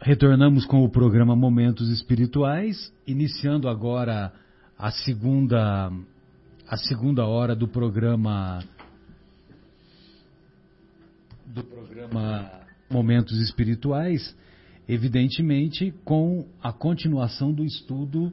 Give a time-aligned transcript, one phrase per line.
[0.00, 4.32] retornamos com o programa Momentos Espirituais, iniciando agora
[4.78, 5.90] a segunda
[6.66, 8.62] a segunda hora do programa
[11.46, 12.50] do programa
[12.90, 14.36] Momentos Espirituais,
[14.88, 18.32] evidentemente com a continuação do estudo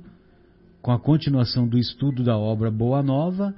[0.81, 3.55] com a continuação do estudo da obra Boa Nova,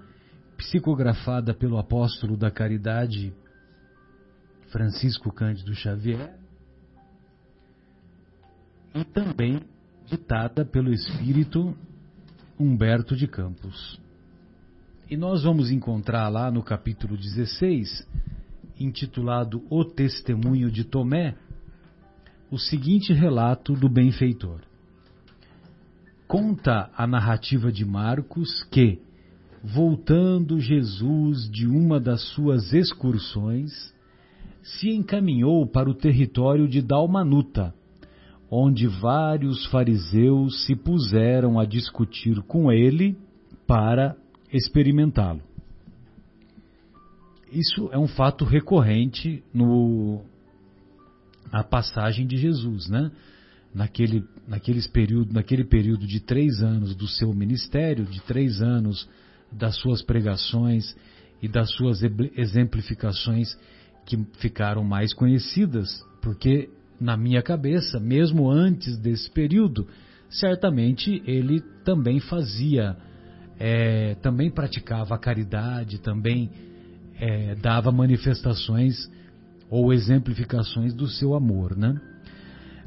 [0.55, 3.33] psicografada pelo apóstolo da caridade
[4.69, 6.33] Francisco Cândido Xavier,
[8.97, 9.61] e também
[10.07, 11.75] ditada pelo espírito
[12.59, 13.99] Humberto de Campos.
[15.09, 18.07] E nós vamos encontrar lá no capítulo 16,
[18.79, 21.35] intitulado O Testemunho de Tomé,
[22.49, 24.61] o seguinte relato do benfeitor.
[26.27, 28.99] Conta a narrativa de Marcos que,
[29.63, 33.93] voltando Jesus de uma das suas excursões,
[34.63, 37.73] se encaminhou para o território de Dalmanuta,
[38.49, 43.17] onde vários fariseus se puseram a discutir com ele
[43.65, 44.15] para
[44.51, 45.41] experimentá-lo.
[47.51, 50.21] Isso é um fato recorrente no
[51.51, 53.11] a passagem de Jesus, né?
[53.73, 59.07] Naquele, naqueles período, naquele período de três anos do seu ministério, de três anos
[59.51, 60.95] das suas pregações
[61.41, 62.01] e das suas
[62.35, 63.55] exemplificações
[64.05, 65.89] que ficaram mais conhecidas,
[66.21, 69.87] porque na minha cabeça, mesmo antes desse período,
[70.29, 72.95] certamente ele também fazia,
[73.59, 76.49] é, também praticava a caridade, também
[77.19, 79.09] é, dava manifestações
[79.69, 81.99] ou exemplificações do seu amor, né?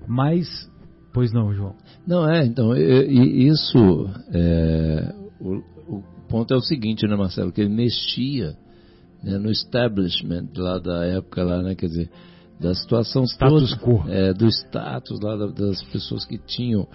[0.07, 0.49] Mas,
[1.13, 1.77] pois não, João?
[2.07, 5.57] Não, é, então, isso, é, o,
[5.89, 8.57] o, ponto é o seguinte, né, Marcelo, que ele mexia
[9.23, 12.11] né, no establishment lá da época lá, né, quer dizer,
[12.61, 14.05] da situação status quo.
[14.07, 16.87] É, do status lá das pessoas que tinham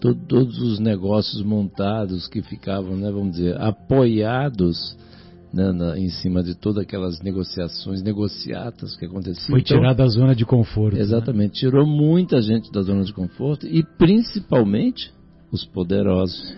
[0.00, 4.96] todo, todos os negócios montados que ficavam, né, vamos dizer, apoiados
[5.52, 9.46] né, na, em cima de todas aquelas negociações, negociatas que aconteciam.
[9.46, 10.96] Foi então, tirar da zona de conforto.
[10.96, 11.00] Né?
[11.00, 11.70] Exatamente, né?
[11.70, 15.12] tirou muita gente da zona de conforto e principalmente
[15.50, 16.54] os poderosos,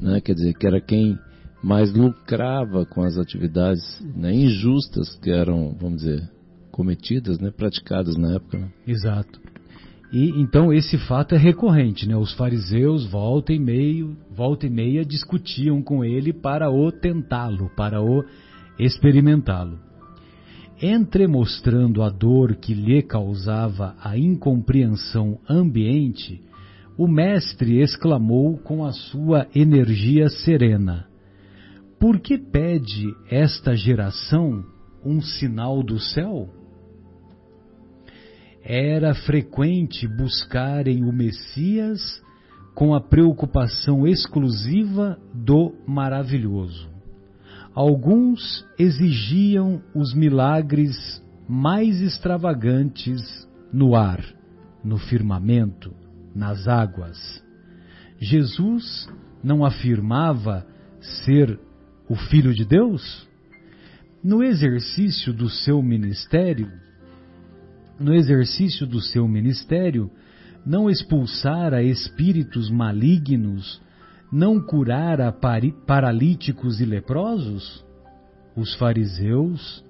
[0.00, 1.16] né, quer dizer, que era quem
[1.62, 3.82] mais lucrava com as atividades
[4.16, 6.28] né, injustas que eram, vamos dizer,
[6.72, 8.58] cometidas, né, praticadas na época.
[8.58, 8.68] Né?
[8.86, 9.40] Exato.
[10.12, 12.14] E então esse fato é recorrente, né?
[12.14, 18.02] Os fariseus volta e meio, volta e meia discutiam com ele para o tentá-lo, para
[18.02, 18.22] o
[18.78, 19.78] experimentá-lo.
[20.82, 26.42] Entremostrando a dor que lhe causava a incompreensão ambiente,
[26.98, 31.06] o mestre exclamou com a sua energia serena:
[31.98, 34.62] Por que pede esta geração
[35.04, 36.61] um sinal do céu?
[38.64, 42.22] Era frequente buscarem o Messias
[42.74, 46.88] com a preocupação exclusiva do maravilhoso.
[47.74, 54.22] Alguns exigiam os milagres mais extravagantes no ar,
[54.84, 55.92] no firmamento,
[56.34, 57.42] nas águas.
[58.18, 59.08] Jesus
[59.42, 60.66] não afirmava
[61.00, 61.58] ser
[62.08, 63.28] o Filho de Deus?
[64.22, 66.70] No exercício do seu ministério,
[67.98, 70.10] no exercício do seu ministério,
[70.64, 73.80] não expulsara espíritos malignos,
[74.32, 75.32] não curara
[75.86, 77.84] paralíticos e leprosos?
[78.56, 79.84] Os fariseus,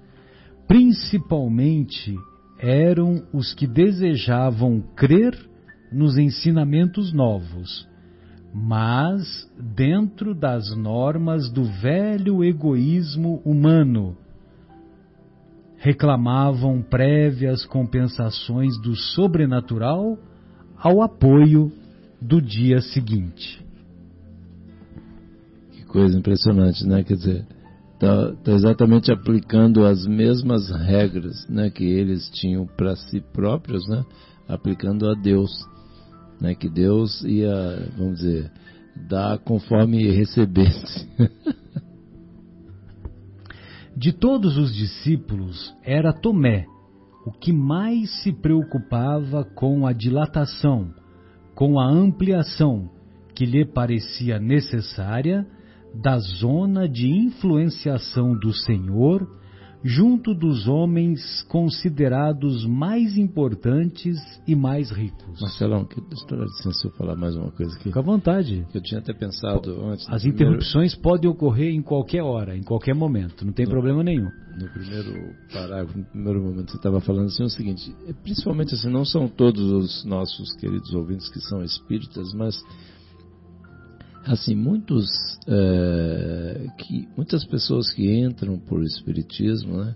[0.67, 2.15] principalmente,
[2.59, 5.37] eram os que desejavam crer
[5.91, 7.87] nos ensinamentos novos,
[8.53, 14.17] mas dentro das normas do velho egoísmo humano
[15.83, 20.17] reclamavam prévias compensações do sobrenatural
[20.77, 21.69] ao apoio
[22.21, 23.61] do dia seguinte.
[25.73, 27.03] Que coisa impressionante, né?
[27.03, 27.45] Quer dizer,
[27.95, 34.05] está tá exatamente aplicando as mesmas regras, né, que eles tinham para si próprios, né,
[34.47, 35.51] aplicando a Deus,
[36.39, 38.49] né, que Deus ia, vamos dizer,
[39.09, 41.09] dar conforme recebesse.
[43.95, 46.65] De todos os discípulos, era Tomé
[47.25, 50.93] o que mais se preocupava com a dilatação,
[51.55, 52.89] com a ampliação
[53.33, 55.47] que lhe parecia necessária
[55.93, 59.27] da zona de influenciação do Senhor
[59.83, 65.41] junto dos homens considerados mais importantes e mais ricos.
[65.41, 67.85] Marcelão, que, licença se eu falar mais uma coisa aqui.
[67.85, 68.65] Fica à vontade.
[68.73, 70.07] Eu tinha até pensado antes.
[70.09, 71.01] As interrupções primeiro...
[71.01, 74.29] podem ocorrer em qualquer hora, em qualquer momento, não tem no, problema nenhum.
[74.57, 77.93] No primeiro parágrafo, no primeiro momento, você estava falando assim o seguinte:
[78.23, 82.63] principalmente assim, não são todos os nossos queridos ouvintes que são espíritas, mas
[84.25, 89.95] assim muitos é, que muitas pessoas que entram por espiritismo né,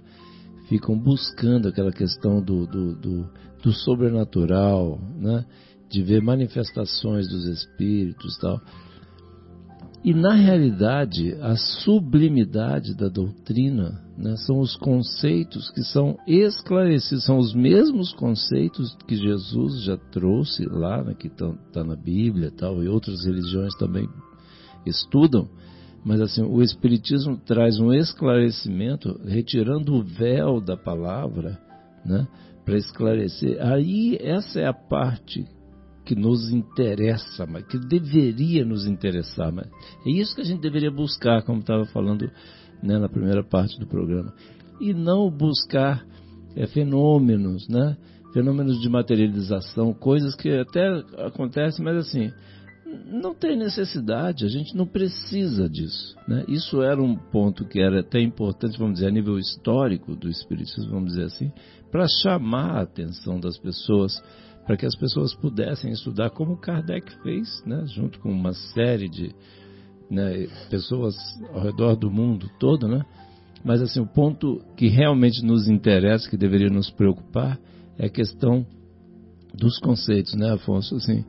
[0.67, 3.29] ficam buscando aquela questão do, do, do,
[3.63, 5.45] do sobrenatural né,
[5.89, 8.59] de ver manifestações dos espíritos tal.
[10.03, 17.37] E na realidade a sublimidade da doutrina né, são os conceitos que são esclarecidos são
[17.37, 22.83] os mesmos conceitos que Jesus já trouxe lá né, que está tá na Bíblia tal
[22.83, 24.07] e outras religiões também
[24.87, 25.47] estudam,
[26.03, 31.59] mas assim, o Espiritismo traz um esclarecimento, retirando o véu da palavra,
[32.05, 32.27] né,
[32.63, 33.57] para esclarecer.
[33.61, 35.45] Aí essa é a parte
[36.05, 39.51] que nos interessa, mas que deveria nos interessar.
[39.51, 39.67] Mas
[40.05, 42.31] é isso que a gente deveria buscar, como estava falando
[42.81, 44.33] né, na primeira parte do programa.
[44.79, 46.05] E não buscar
[46.55, 47.97] é, fenômenos, né?
[48.33, 50.87] fenômenos de materialização, coisas que até
[51.25, 52.31] acontecem, mas assim,
[53.05, 56.15] não tem necessidade, a gente não precisa disso.
[56.27, 56.45] Né?
[56.47, 60.91] Isso era um ponto que era até importante, vamos dizer, a nível histórico do Espiritismo,
[60.91, 61.51] vamos dizer assim,
[61.91, 64.21] para chamar a atenção das pessoas,
[64.65, 67.85] para que as pessoas pudessem estudar, como Kardec fez, né?
[67.87, 69.33] junto com uma série de
[70.09, 71.15] né, pessoas
[71.53, 72.87] ao redor do mundo todo.
[72.87, 73.03] Né?
[73.63, 77.59] Mas assim, o ponto que realmente nos interessa, que deveria nos preocupar,
[77.97, 78.65] é a questão
[79.53, 80.95] dos conceitos, né, Afonso?
[80.95, 81.25] Assim,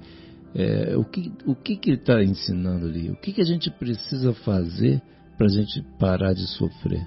[0.58, 3.08] é, o que, o que, que ele está ensinando ali?
[3.12, 5.00] O que, que a gente precisa fazer
[5.36, 7.06] para a gente parar de sofrer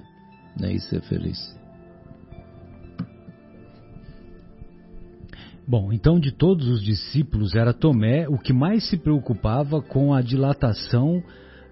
[0.58, 1.38] né, e ser feliz?
[5.68, 10.22] Bom, então de todos os discípulos era Tomé o que mais se preocupava com a
[10.22, 11.22] dilatação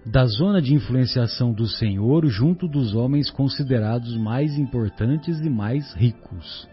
[0.05, 6.69] da zona de influenciação do Senhor junto dos homens considerados mais importantes e mais ricos.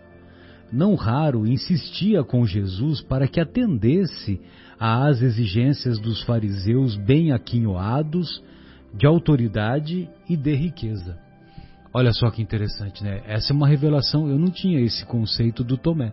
[0.71, 4.41] Não raro insistia com Jesus para que atendesse
[4.79, 8.43] às exigências dos fariseus bem aquinhoados
[8.95, 11.19] de autoridade e de riqueza.
[11.93, 13.23] Olha só que interessante, né?
[13.27, 16.13] Essa é uma revelação, eu não tinha esse conceito do Tomé.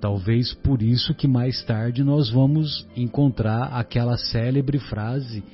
[0.00, 5.44] Talvez por isso que mais tarde nós vamos encontrar aquela célebre frase: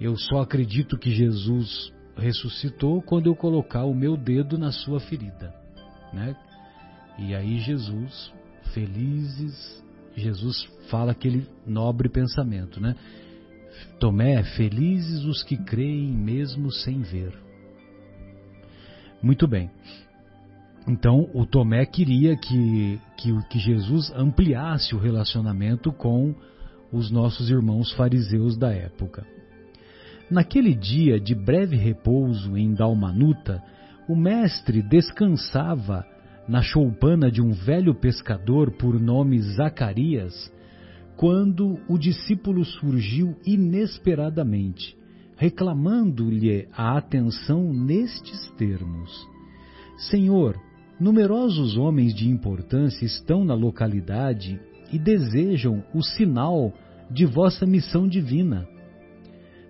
[0.00, 5.52] Eu só acredito que Jesus ressuscitou quando eu colocar o meu dedo na sua ferida.
[6.12, 6.36] Né?
[7.18, 8.32] E aí Jesus,
[8.72, 9.80] felizes
[10.16, 12.94] Jesus fala aquele nobre pensamento, né?
[13.98, 17.32] Tomé, felizes os que creem mesmo sem ver.
[19.22, 19.70] Muito bem.
[20.88, 26.34] Então, o Tomé queria que, que, que Jesus ampliasse o relacionamento com
[26.90, 29.24] os nossos irmãos fariseus da época.
[30.30, 33.62] Naquele dia de breve repouso em Dalmanuta,
[34.08, 36.04] o mestre descansava
[36.50, 40.52] na choupana de um velho pescador por nome Zacarias,
[41.16, 44.98] quando o discípulo surgiu inesperadamente,
[45.36, 49.12] reclamando-lhe a atenção nestes termos:
[50.10, 50.60] Senhor,
[50.98, 54.58] numerosos homens de importância estão na localidade
[54.92, 56.72] e desejam o sinal
[57.08, 58.66] de vossa missão divina.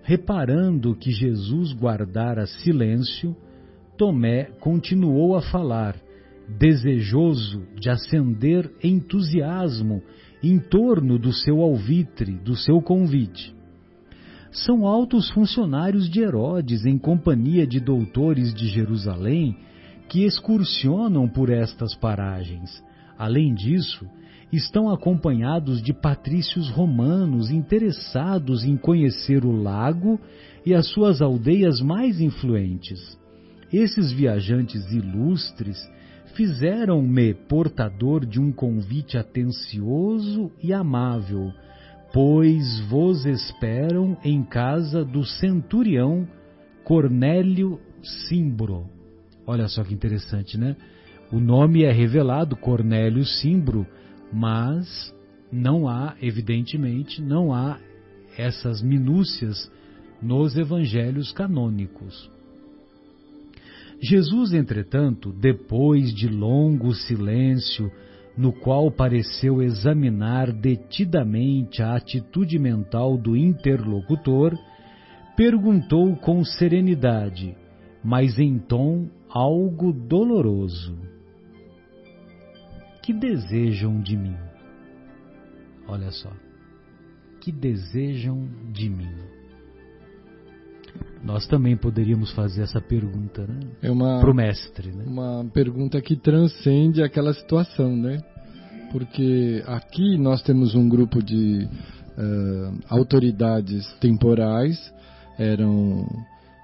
[0.01, 3.35] Reparando que Jesus guardara silêncio,
[3.95, 5.95] Tomé continuou a falar
[6.57, 10.01] desejoso de acender entusiasmo
[10.43, 13.53] em torno do seu alvitre, do seu convite.
[14.51, 19.55] São altos funcionários de Herodes em companhia de doutores de Jerusalém
[20.09, 22.83] que excursionam por estas paragens.
[23.17, 24.05] Além disso,
[24.51, 30.19] estão acompanhados de patrícios romanos interessados em conhecer o lago
[30.65, 33.17] e as suas aldeias mais influentes.
[33.71, 35.77] Esses viajantes ilustres
[36.35, 41.51] fizeram-me portador de um convite atencioso e amável,
[42.13, 46.27] pois vos esperam em casa do centurião
[46.83, 48.89] Cornélio Simbro.
[49.45, 50.75] Olha só que interessante, né?
[51.31, 53.87] O nome é revelado Cornélio Simbro,
[54.31, 55.15] mas
[55.51, 57.79] não há, evidentemente, não há
[58.37, 59.71] essas minúcias
[60.21, 62.29] nos evangelhos canônicos.
[64.01, 67.91] Jesus, entretanto, depois de longo silêncio,
[68.35, 74.57] no qual pareceu examinar detidamente a atitude mental do interlocutor,
[75.37, 77.55] perguntou com serenidade,
[78.03, 80.97] mas em tom algo doloroso.
[83.03, 84.35] Que desejam de mim?
[85.87, 86.31] Olha só.
[87.39, 89.30] Que desejam de mim?
[91.23, 93.59] Nós também poderíamos fazer essa pergunta, né?
[93.81, 95.03] É uma Pro mestre, né?
[95.05, 98.23] uma pergunta que transcende aquela situação, né?
[98.91, 101.67] Porque aqui nós temos um grupo de
[102.17, 104.77] uh, autoridades temporais,
[105.37, 106.05] eram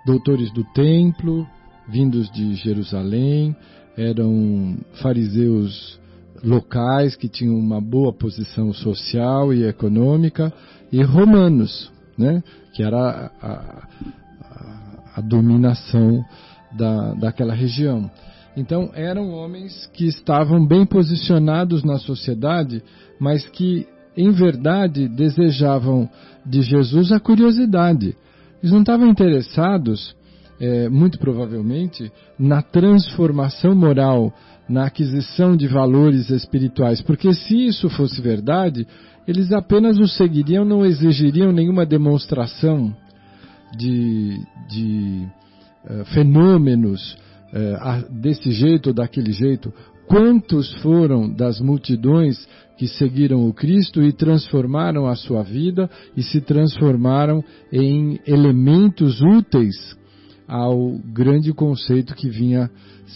[0.06, 1.48] doutores do templo,
[1.88, 3.56] vindos de Jerusalém,
[3.96, 6.00] eram fariseus
[6.44, 10.52] locais que tinham uma boa posição social e econômica,
[10.92, 12.44] e romanos, né?
[12.74, 13.88] que era a,
[15.16, 16.24] a, dominação
[16.78, 18.10] da, daquela região.
[18.56, 22.84] Então, eram homens que estavam bem posicionados na sociedade,
[23.20, 26.10] mas que, em verdade, desejavam
[26.46, 28.16] de Jesus a curiosidade.
[28.62, 30.16] Eles não estavam interessados,
[30.60, 34.34] é, muito provavelmente, na transformação moral,
[34.68, 38.88] na aquisição de valores espirituais, porque se isso fosse verdade,
[39.28, 42.96] eles apenas o seguiriam, não exigiriam nenhuma demonstração
[43.76, 45.28] de, de
[45.86, 47.18] uh, fenômenos
[47.54, 49.74] uh, desse jeito ou daquele jeito.
[50.08, 52.48] Quantos foram das multidões
[52.78, 59.98] que seguiram o Cristo e transformaram a sua vida e se transformaram em elementos úteis
[60.48, 62.70] ao grande conceito que vinha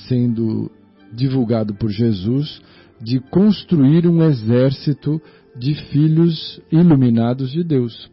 [0.08, 0.70] sendo
[1.14, 2.62] divulgado por Jesus
[3.02, 5.22] de construir um exército
[5.58, 8.11] de filhos iluminados de Deus.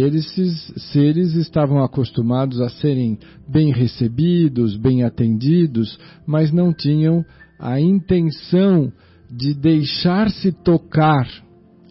[0.00, 7.24] Esses seres estavam acostumados a serem bem recebidos, bem atendidos, mas não tinham
[7.58, 8.92] a intenção
[9.28, 11.26] de deixar-se tocar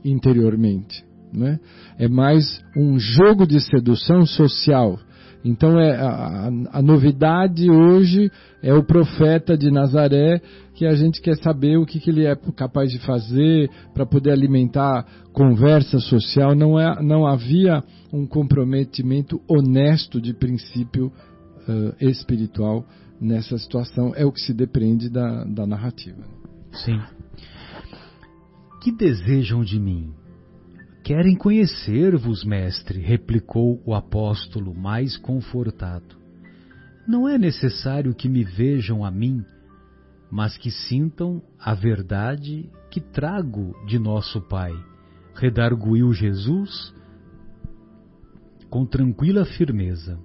[0.05, 1.03] interiormente.
[1.33, 1.59] Né?
[1.99, 4.97] É mais um jogo de sedução social.
[5.43, 8.31] Então é a, a, novidade hoje
[8.63, 10.41] é o profeta de Nazaré
[10.73, 14.31] que a gente quer saber o que, que ele é capaz de fazer para poder
[14.31, 16.55] alimentar conversa social.
[16.55, 22.85] Não, é, não havia um comprometimento honesto de princípio uh, espiritual
[23.19, 24.13] nessa situação.
[24.15, 26.23] É o que se depreende da, da narrativa.
[26.71, 26.99] Sim.
[28.81, 30.13] Que desejam de mim?
[31.03, 36.17] Querem conhecer-vos, mestre, replicou o apóstolo mais confortado.
[37.07, 39.43] Não é necessário que me vejam a mim,
[40.29, 44.73] mas que sintam a verdade que trago de nosso Pai.
[45.33, 46.93] Redarguiu Jesus
[48.69, 50.19] com tranquila firmeza.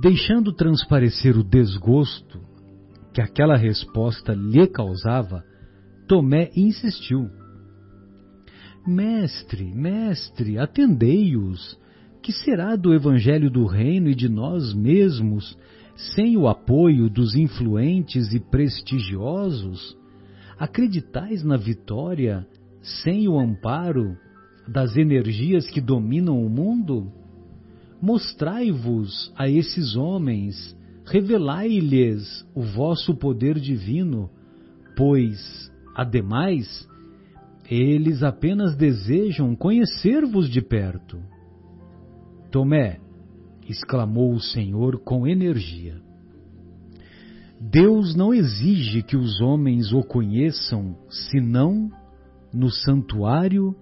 [0.00, 2.40] Deixando transparecer o desgosto
[3.12, 5.44] que aquela resposta lhe causava,
[6.08, 7.30] Tomé insistiu.
[8.86, 11.78] Mestre, mestre, atendei-os.
[12.22, 15.56] Que será do Evangelho do Reino e de nós mesmos
[16.14, 19.96] sem o apoio dos influentes e prestigiosos?
[20.58, 22.46] Acreditais na vitória
[22.82, 24.16] sem o amparo
[24.66, 27.12] das energias que dominam o mundo?
[28.00, 34.30] Mostrai-vos a esses homens, revelai-lhes o vosso poder divino,
[34.96, 36.88] pois, ademais,
[37.70, 41.18] eles apenas desejam conhecer-vos de perto.
[42.50, 43.00] Tomé,
[43.68, 46.00] exclamou o Senhor com energia.
[47.60, 51.90] Deus não exige que os homens o conheçam senão
[52.52, 53.74] no santuário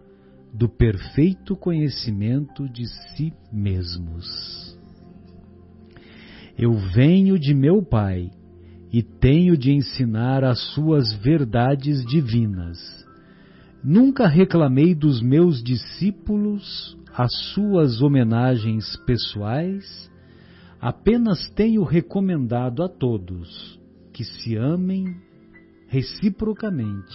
[0.52, 4.78] do perfeito conhecimento de si mesmos.
[6.58, 8.30] Eu venho de meu Pai
[8.92, 12.78] e tenho de ensinar as suas verdades divinas.
[13.82, 20.10] Nunca reclamei dos meus discípulos as suas homenagens pessoais,
[20.80, 23.78] apenas tenho recomendado a todos
[24.12, 25.04] que se amem
[25.88, 27.14] reciprocamente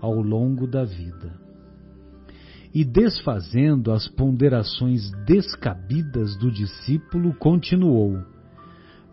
[0.00, 1.45] ao longo da vida.
[2.74, 8.18] E desfazendo as ponderações descabidas do discípulo, continuou: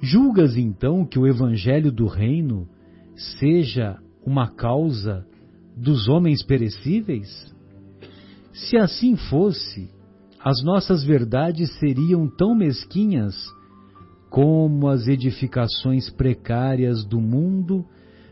[0.01, 2.67] Julgas então que o Evangelho do Reino
[3.39, 5.25] seja uma causa
[5.77, 7.53] dos homens perecíveis?
[8.53, 9.89] Se assim fosse,
[10.39, 13.33] as nossas verdades seriam tão mesquinhas
[14.29, 17.85] como as edificações precárias do mundo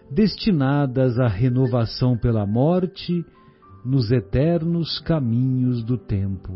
[0.09, 3.23] destinadas à renovação pela morte
[3.83, 6.53] nos eternos caminhos do tempo.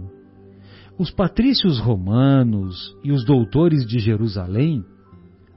[0.98, 4.84] Os patrícios romanos e os doutores de Jerusalém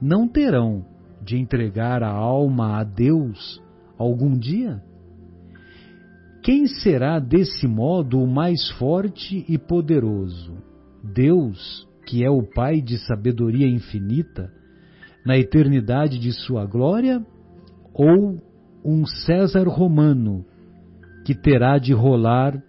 [0.01, 0.85] não terão
[1.21, 3.61] de entregar a alma a Deus
[3.97, 4.81] algum dia?
[6.41, 10.53] Quem será desse modo o mais forte e poderoso?
[11.03, 14.51] Deus, que é o Pai de sabedoria infinita,
[15.25, 17.25] na eternidade de sua glória
[17.93, 18.41] ou
[18.83, 20.45] um César romano
[21.29, 22.59] que terá de rolar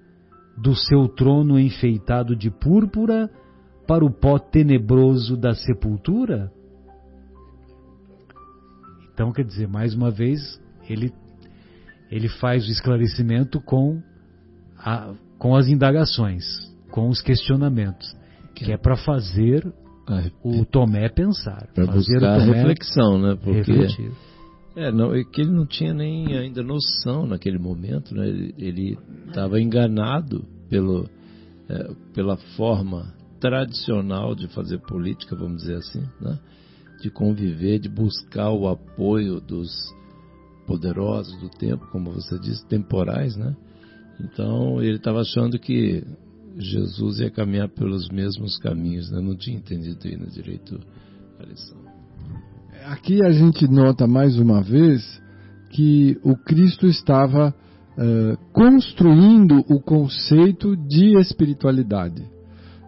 [0.54, 3.30] do seu trono enfeitado de púrpura
[3.86, 6.52] para o pó tenebroso da sepultura?
[9.14, 11.10] Então, quer dizer, mais uma vez, ele,
[12.10, 14.02] ele faz o esclarecimento com,
[14.76, 16.44] a, com as indagações,
[16.90, 18.14] com os questionamentos,
[18.54, 19.72] que é para fazer
[20.44, 21.66] o Tomé pensar.
[21.74, 23.38] Para buscar a reflexão, né?
[23.42, 24.12] Porque refletir.
[24.76, 28.28] É, não, é que ele não tinha nem ainda noção naquele momento, né?
[28.56, 28.96] Ele
[29.26, 31.08] estava enganado pelo,
[31.68, 36.38] é, pela forma tradicional de fazer política, vamos dizer assim, né?
[37.00, 39.70] de conviver, de buscar o apoio dos
[40.66, 43.56] poderosos do tempo, como você disse, temporais, né?
[44.20, 46.04] Então ele estava achando que
[46.58, 49.20] Jesus ia caminhar pelos mesmos caminhos, né?
[49.20, 50.78] não tinha entendido ainda direito
[51.38, 51.99] a lição.
[52.86, 55.20] Aqui a gente nota mais uma vez
[55.70, 57.54] que o Cristo estava
[57.96, 62.24] uh, construindo o conceito de espiritualidade.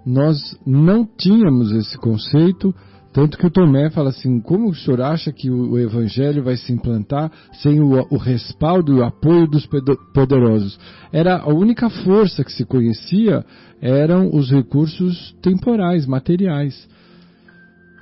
[0.04, 2.74] Nós não tínhamos esse conceito,
[3.12, 6.72] tanto que o Tomé fala assim: como o senhor acha que o, evangelho vai se
[6.72, 7.30] implantar
[7.62, 9.68] sem o, o respaldo e o apoio dos
[10.14, 10.78] poderosos?
[11.12, 13.44] Era a única força que se conhecia
[13.80, 16.88] eram os recursos temporais, materiais,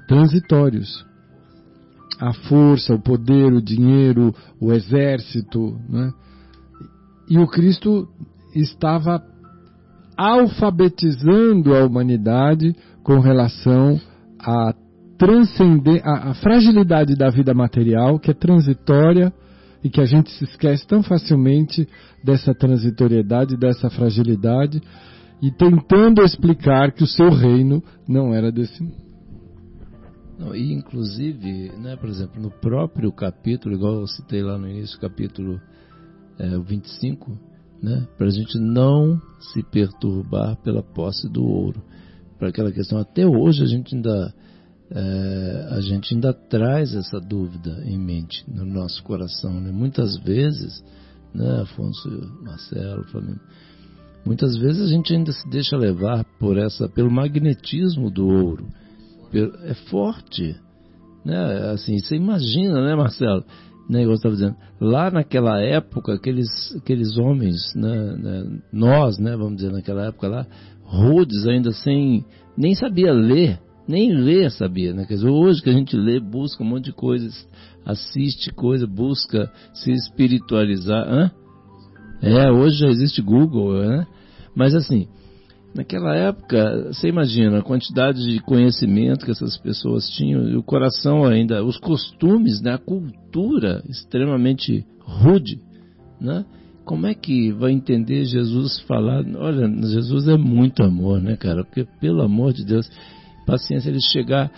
[0.06, 1.10] transitórios.
[2.20, 5.76] A força, o poder, o dinheiro, o exército.
[5.88, 6.12] Né?
[7.28, 8.08] E o Cristo
[8.54, 9.22] estava
[10.16, 13.98] alfabetizando a humanidade com relação
[14.38, 14.74] a
[15.16, 19.32] transcender a, a fragilidade da vida material, que é transitória
[19.82, 21.88] e que a gente se esquece tão facilmente
[22.22, 24.80] dessa transitoriedade, dessa fragilidade,
[25.42, 28.82] e tentando explicar que o seu reino não era desse
[30.40, 34.99] não, e inclusive, né, por exemplo, no próprio capítulo, igual eu citei lá no início,
[34.99, 35.61] capítulo
[36.38, 37.38] é, 25,
[37.82, 41.82] né, para a gente não se perturbar pela posse do ouro.
[42.38, 44.35] Para aquela questão, até hoje a gente ainda
[44.90, 49.61] é, a gente ainda traz essa dúvida em mente, no nosso coração.
[49.61, 49.70] Né?
[49.70, 50.82] Muitas vezes,
[51.35, 52.09] né, Afonso,
[52.42, 53.40] Marcelo, Flamengo,
[54.25, 58.66] muitas vezes a gente ainda se deixa levar por essa, pelo magnetismo do ouro.
[59.33, 60.57] É forte.
[61.25, 61.71] Né?
[61.73, 63.45] Assim, você imagina, né, Marcelo?
[63.88, 69.57] Né, eu estava dizendo, lá naquela época, aqueles, aqueles homens, né, né, nós, né, vamos
[69.57, 70.47] dizer, naquela época lá,
[70.85, 72.25] rudes ainda sem,
[72.57, 75.05] nem sabia ler, nem ler sabia, né?
[75.07, 77.49] Quer dizer, hoje que a gente lê, busca um monte de coisas,
[77.85, 81.09] assiste coisa, busca se espiritualizar.
[81.09, 81.31] Hã?
[82.23, 84.07] É, hoje já existe Google, né?
[84.55, 85.09] Mas assim,
[85.74, 91.24] naquela época, você imagina a quantidade de conhecimento que essas pessoas tinham, e o coração
[91.24, 92.74] ainda, os costumes, né?
[92.74, 95.61] a cultura extremamente rude,
[96.20, 96.44] né?
[96.85, 99.24] Como é que vai entender Jesus falar?
[99.37, 101.62] Olha, Jesus é muito amor, né, cara?
[101.62, 102.90] Porque, pelo amor de Deus,
[103.46, 104.50] paciência ele chegar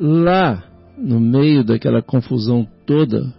[0.00, 0.64] lá
[0.96, 3.34] no meio daquela confusão toda,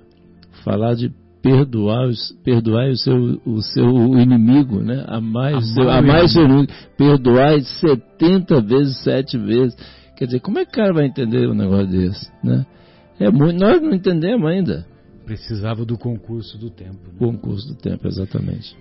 [0.64, 1.12] falar de
[1.44, 2.10] perdoar,
[2.42, 5.04] perdoar o seu, o seu inimigo, né?
[5.06, 9.76] A mais, a mais seu inimigo, perdoar 70 vezes, 7 vezes.
[10.16, 12.66] Quer dizer, como é que o cara vai entender um negócio desse, né?
[13.20, 14.88] É muito, nós não entendemos ainda.
[15.26, 17.08] Precisava do concurso do tempo.
[17.08, 17.20] Né?
[17.20, 18.76] Concurso do tempo, exatamente.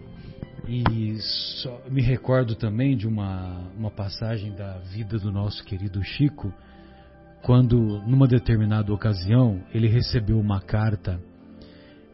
[0.69, 1.17] E
[1.61, 6.53] só, me recordo também de uma, uma passagem da vida do nosso querido Chico,
[7.43, 11.21] quando, numa determinada ocasião, ele recebeu uma carta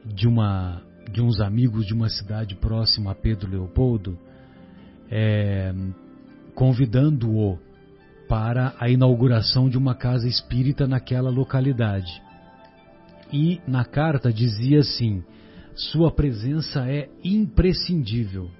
[0.04, 0.82] de, uma,
[1.12, 4.18] de uns amigos de uma cidade próxima a Pedro Leopoldo,
[5.10, 5.74] é,
[6.54, 7.58] convidando-o
[8.28, 12.22] para a inauguração de uma casa espírita naquela localidade.
[13.32, 15.22] E na carta dizia assim:
[15.74, 18.50] sua presença é imprescindível.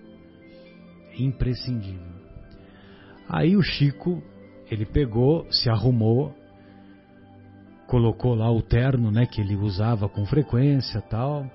[1.19, 2.19] Imprescindível.
[3.29, 4.23] Aí o Chico,
[4.71, 6.35] ele pegou, se arrumou,
[7.89, 11.51] colocou lá o terno, né, que ele usava com frequência, tal,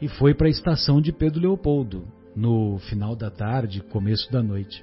[0.00, 4.82] e foi para a estação de Pedro Leopoldo, no final da tarde, começo da noite.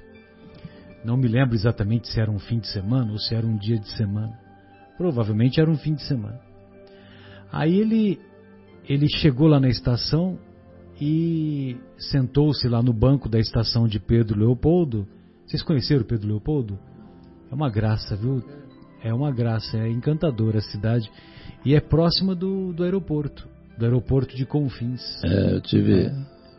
[1.02, 3.78] Não me lembro exatamente se era um fim de semana ou se era um dia
[3.78, 4.38] de semana.
[4.96, 6.38] Provavelmente era um fim de semana.
[7.50, 8.20] Aí ele
[8.88, 10.38] ele chegou lá na estação
[11.00, 15.06] e sentou-se lá no banco da estação de Pedro Leopoldo.
[15.46, 16.78] Vocês conheceram Pedro Leopoldo?
[17.50, 18.42] É uma graça, viu?
[19.04, 21.10] É uma graça, é encantadora a cidade.
[21.64, 23.46] E é próxima do, do aeroporto,
[23.78, 25.00] do aeroporto de Confins.
[25.24, 26.10] É, eu tive.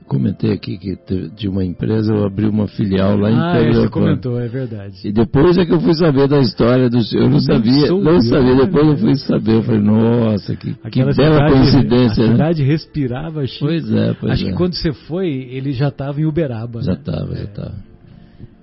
[0.07, 0.97] comentei aqui que
[1.35, 4.95] de uma empresa eu abri uma filial lá em ah, Pedro você comentou, é verdade.
[5.05, 7.23] E depois é que eu fui saber da história do senhor.
[7.23, 8.55] Eu não sabia, não sabia.
[8.55, 9.53] Depois eu fui saber.
[9.55, 12.23] Eu falei, nossa, que, que bela cidade, coincidência.
[12.23, 12.33] A né?
[12.33, 13.65] cidade respirava Chico.
[13.65, 14.51] Pois é, pois Acho é.
[14.51, 16.81] que quando você foi, ele já estava em Uberaba.
[16.81, 16.97] Já né?
[16.97, 17.75] estava, já estava.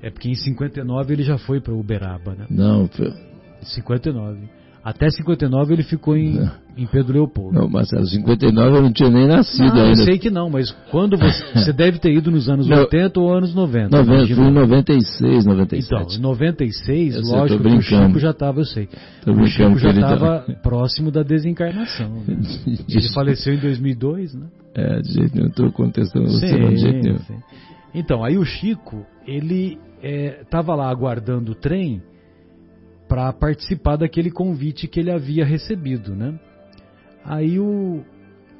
[0.02, 2.46] É porque em 59 ele já foi para Uberaba, né?
[2.48, 3.12] Não, foi...
[3.62, 4.60] 59.
[4.82, 6.40] Até 59 ele ficou em,
[6.74, 7.52] em Pedro Leopoldo.
[7.52, 10.00] Não, Marcelo, 59 eu não tinha nem nascido não, ainda.
[10.00, 11.44] Eu sei que não, mas quando você.
[11.52, 12.78] Você deve ter ido nos anos Não.
[12.78, 13.90] 80 ou anos 90.
[13.94, 14.40] 90, imagino.
[14.40, 15.86] fui em 96, 97.
[15.86, 17.82] Então, em 96, Eu sei, lógico tô que o.
[17.82, 18.88] Chico já estava, eu sei.
[19.22, 22.08] Tô o Chico já estava tava- próximo da desencarnação.
[22.26, 22.38] né?
[22.88, 24.46] Ele faleceu em 2002, né?
[24.74, 27.18] É, de jeito nenhum, estou contestando você, não, de jeito nenhum.
[27.94, 32.00] Então, aí o Chico, ele estava lá aguardando o trem
[33.10, 36.38] para participar daquele convite que ele havia recebido, né?
[37.24, 38.02] Aí o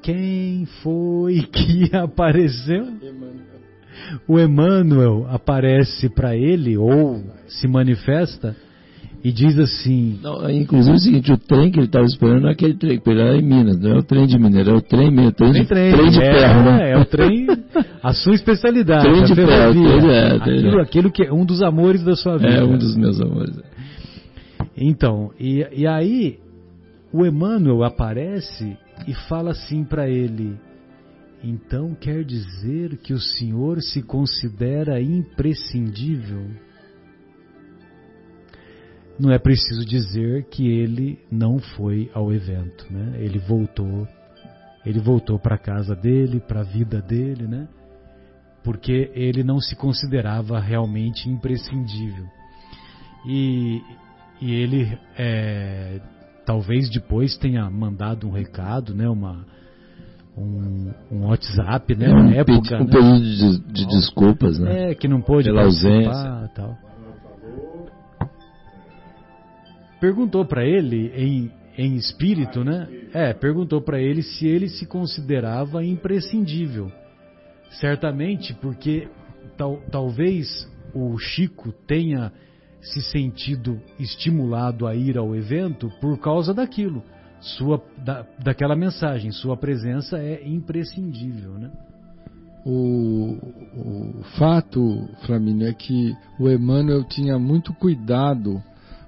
[0.03, 2.85] quem foi que apareceu?
[4.27, 8.57] O Emmanuel aparece para ele ou se manifesta
[9.23, 12.49] e diz assim: Não, inclusive é o seguinte, o trem que ele estava esperando não
[12.49, 14.77] é aquele trem, porque ele era em Minas, não é o trem de Minas, era
[14.77, 16.91] o trem mesmo, trem, Tem de, trem, trem de é, ferro, né?
[16.91, 17.47] É, o trem,
[18.03, 19.05] a sua especialidade.
[19.05, 20.01] Trem de ferro, ferrovia.
[20.01, 20.83] trem, é, trem, aquilo, é.
[20.83, 22.55] aquilo que é um dos amores da sua vida.
[22.55, 23.55] É um dos meus amores.
[24.77, 26.39] Então, e, e aí
[27.13, 30.59] o Emmanuel aparece e fala assim para ele:
[31.43, 36.51] então quer dizer que o senhor se considera imprescindível?
[39.19, 43.19] Não é preciso dizer que ele não foi ao evento, né?
[43.19, 44.09] Ele voltou,
[44.85, 47.69] ele voltou para a casa dele, para a vida dele, né?
[48.63, 52.27] Porque ele não se considerava realmente imprescindível.
[53.27, 53.83] E,
[54.41, 56.01] e ele é,
[56.47, 59.09] talvez depois tenha mandado um recado, né?
[59.09, 59.45] Uma,
[60.37, 62.09] um, um WhatsApp, né?
[62.09, 62.91] Na um, época, pedi- um né?
[62.91, 64.91] pedido de, de desculpas, né?
[64.91, 66.79] É, que não pôde Pela participar tal.
[70.01, 72.89] Perguntou para ele em, em espírito, né?
[73.13, 76.91] É, perguntou para ele se ele se considerava imprescindível.
[77.73, 79.09] Certamente porque
[79.59, 82.33] tal, talvez o Chico tenha
[82.81, 87.03] se sentido estimulado a ir ao evento por causa daquilo,
[87.41, 89.31] sua, da, daquela mensagem.
[89.31, 91.71] Sua presença é imprescindível, né?
[92.65, 93.39] O,
[93.75, 98.63] o fato, Flamínio, é que o Emmanuel tinha muito cuidado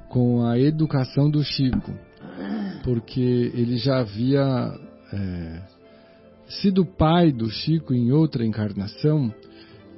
[0.08, 1.92] com a educação do Chico,
[2.82, 4.72] porque ele já havia
[5.12, 5.62] é,
[6.48, 9.32] sido pai do Chico em outra encarnação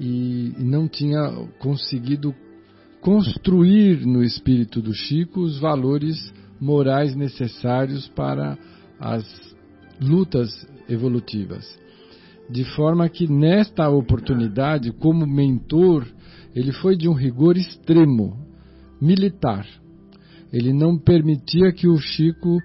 [0.00, 2.34] e não tinha conseguido
[3.04, 8.56] construir no espírito do Chico os valores morais necessários para
[8.98, 9.22] as
[10.00, 11.78] lutas evolutivas.
[12.48, 16.06] De forma que nesta oportunidade, como mentor,
[16.54, 18.38] ele foi de um rigor extremo,
[18.98, 19.66] militar.
[20.50, 22.58] Ele não permitia que o Chico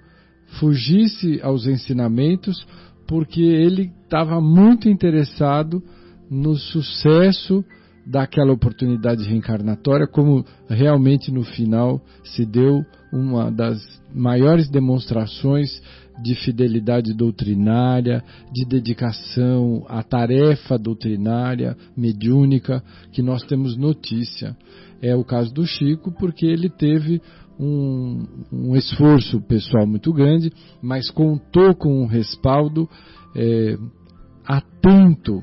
[0.58, 2.66] fugisse aos ensinamentos,
[3.06, 5.82] porque ele estava muito interessado
[6.30, 7.62] no sucesso
[8.06, 13.78] daquela oportunidade reencarnatória, como realmente no final se deu uma das
[14.14, 15.80] maiores demonstrações
[16.22, 22.82] de fidelidade doutrinária, de dedicação à tarefa doutrinária, mediúnica,
[23.12, 24.56] que nós temos notícia.
[25.00, 27.22] É o caso do Chico, porque ele teve
[27.58, 32.88] um, um esforço pessoal muito grande, mas contou com um respaldo
[33.34, 33.78] é,
[34.46, 35.42] atento,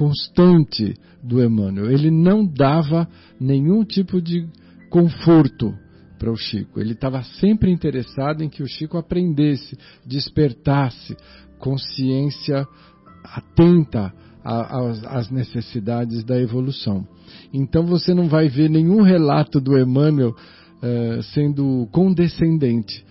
[0.00, 1.92] constante do Emmanuel.
[1.92, 3.06] Ele não dava
[3.38, 4.48] nenhum tipo de
[4.88, 5.74] conforto
[6.18, 6.80] para o Chico.
[6.80, 11.14] Ele estava sempre interessado em que o Chico aprendesse, despertasse
[11.58, 12.66] consciência
[13.22, 14.10] atenta
[14.42, 17.06] às necessidades da evolução.
[17.52, 23.04] Então você não vai ver nenhum relato do Emmanuel uh, sendo condescendente,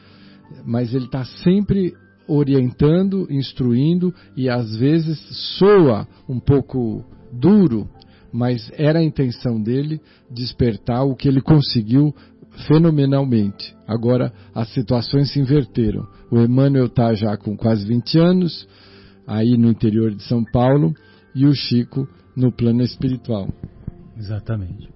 [0.65, 1.93] mas ele está sempre
[2.29, 5.19] orientando, instruindo e às vezes
[5.57, 7.89] soa um pouco duro,
[8.31, 12.13] mas era a intenção dele despertar o que ele conseguiu
[12.67, 13.75] fenomenalmente.
[13.87, 16.07] Agora as situações se inverteram.
[16.31, 18.67] O Emmanuel está já com quase 20 anos,
[19.25, 20.93] aí no interior de São Paulo,
[21.35, 23.47] e o Chico no plano espiritual.
[24.17, 24.89] Exatamente.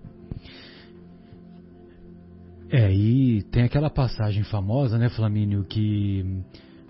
[2.70, 6.26] É, e tem aquela passagem famosa, né, Flamínio, que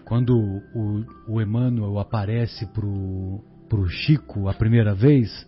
[0.05, 5.47] quando o, o Emmanuel aparece pro, pro Chico a primeira vez,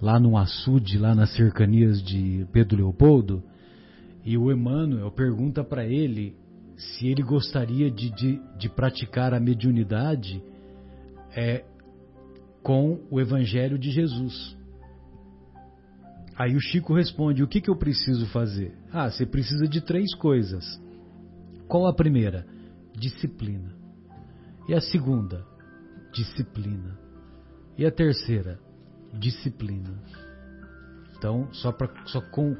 [0.00, 3.42] lá no açude, lá nas cercanias de Pedro Leopoldo,
[4.24, 6.36] e o Emmanuel pergunta para ele
[6.76, 10.42] se ele gostaria de, de, de, praticar a mediunidade
[11.34, 11.64] é,
[12.62, 14.56] com o Evangelho de Jesus.
[16.36, 18.74] Aí o Chico responde: O que, que eu preciso fazer?
[18.92, 20.64] Ah, você precisa de três coisas.
[21.66, 22.46] Qual a primeira?
[22.94, 23.75] Disciplina.
[24.68, 25.44] E a segunda?
[26.12, 26.98] Disciplina.
[27.78, 28.58] E a terceira?
[29.12, 30.02] Disciplina.
[31.16, 32.56] Então, só, pra, só com,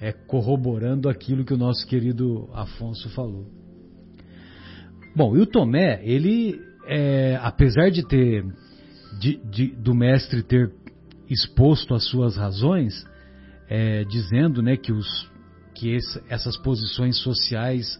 [0.00, 3.46] é, corroborando aquilo que o nosso querido Afonso falou.
[5.14, 8.44] Bom, e o Tomé, ele, é, apesar de ter,
[9.18, 10.70] de, de, do mestre ter
[11.28, 13.04] exposto as suas razões,
[13.68, 15.30] é, dizendo né, que, os,
[15.74, 17.98] que esse, essas posições sociais,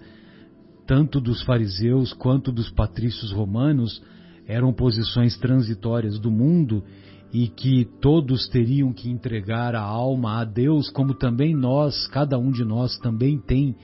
[0.86, 4.02] tanto dos fariseus quanto dos patrícios romanos,
[4.46, 6.84] eram posições transitórias do mundo
[7.32, 12.50] e que todos teriam que entregar a alma a Deus, como também nós, cada um
[12.50, 13.74] de nós também tem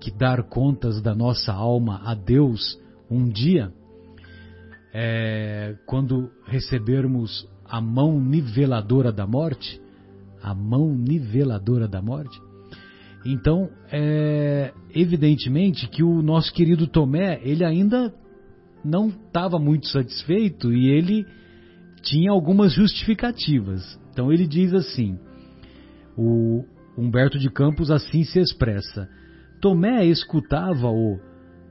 [0.00, 3.72] que dar contas da nossa alma a Deus um dia,
[4.92, 9.80] é, quando recebermos a mão niveladora da morte,
[10.42, 12.40] a mão niveladora da morte.
[13.32, 18.14] Então, é evidentemente que o nosso querido Tomé, ele ainda
[18.84, 21.26] não estava muito satisfeito e ele
[22.02, 23.98] tinha algumas justificativas.
[24.12, 25.18] Então ele diz assim:
[26.16, 26.64] o
[26.96, 29.08] Humberto de Campos assim se expressa.
[29.60, 31.18] Tomé escutava-o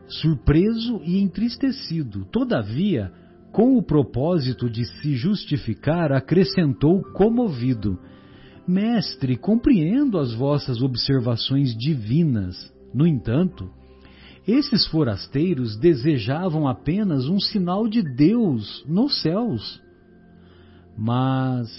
[0.08, 2.26] surpreso e entristecido.
[2.26, 3.12] Todavia,
[3.52, 7.98] com o propósito de se justificar, acrescentou comovido:
[8.68, 12.74] Mestre, compreendo as vossas observações divinas.
[12.94, 13.70] No entanto,
[14.48, 19.82] esses forasteiros desejavam apenas um sinal de Deus nos céus.
[20.98, 21.70] Mas,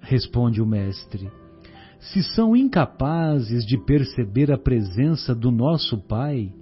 [0.00, 1.30] responde o Mestre,
[1.98, 6.52] se são incapazes de perceber a presença do nosso Pai,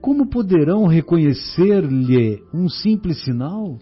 [0.00, 3.78] como poderão reconhecer-lhe um simples sinal?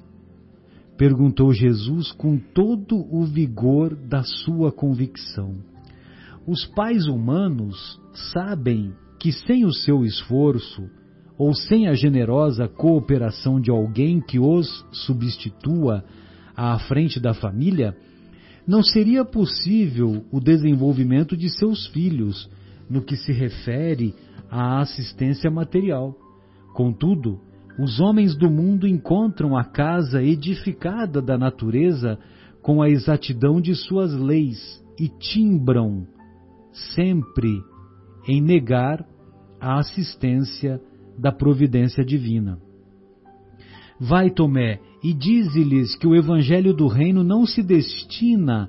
[0.96, 5.56] Perguntou Jesus com todo o vigor da sua convicção.
[6.46, 8.00] Os pais humanos
[8.32, 10.88] sabem que sem o seu esforço
[11.38, 16.04] ou sem a generosa cooperação de alguém que os substitua
[16.56, 17.94] à frente da família,
[18.66, 22.50] não seria possível o desenvolvimento de seus filhos
[22.88, 24.14] no que se refere
[24.50, 26.14] à assistência material.
[26.74, 27.40] Contudo,
[27.78, 32.18] os homens do mundo encontram a casa edificada da natureza
[32.62, 36.06] com a exatidão de suas leis e timbram
[36.94, 37.62] sempre
[38.26, 39.06] em negar
[39.60, 40.80] a assistência
[41.18, 42.58] da providência divina.
[43.98, 48.68] Vai, Tomé, e dize-lhes que o evangelho do reino não se destina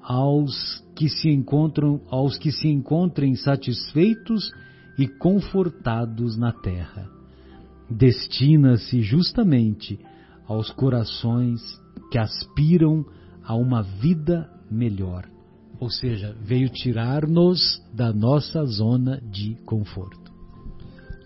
[0.00, 4.50] aos que se encontram aos que se encontrem satisfeitos
[4.98, 7.10] e confortados na terra.
[7.90, 9.98] Destina-se justamente
[10.46, 11.60] aos corações
[12.10, 13.04] que aspiram
[13.42, 15.24] a uma vida melhor.
[15.80, 20.32] Ou seja, veio tirar-nos da nossa zona de conforto.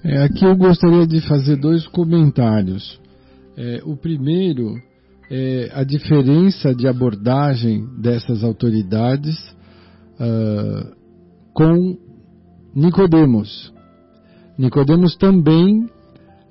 [0.03, 3.01] É, aqui eu gostaria de fazer dois comentários.
[3.57, 4.75] É, o primeiro
[5.31, 9.37] é a diferença de abordagem dessas autoridades
[10.19, 10.97] uh,
[11.53, 11.99] com
[12.75, 13.73] Nicodemos.
[14.57, 15.87] Nicodemos também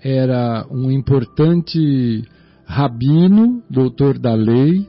[0.03, 2.23] era um importante
[2.65, 4.87] rabino, doutor da lei,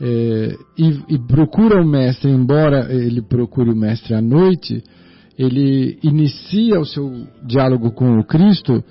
[0.00, 4.82] é, e, e, procura o mestre, embora ele procure o mestre à noite,
[5.38, 8.84] ele inicia o seu diálogo com o Cristo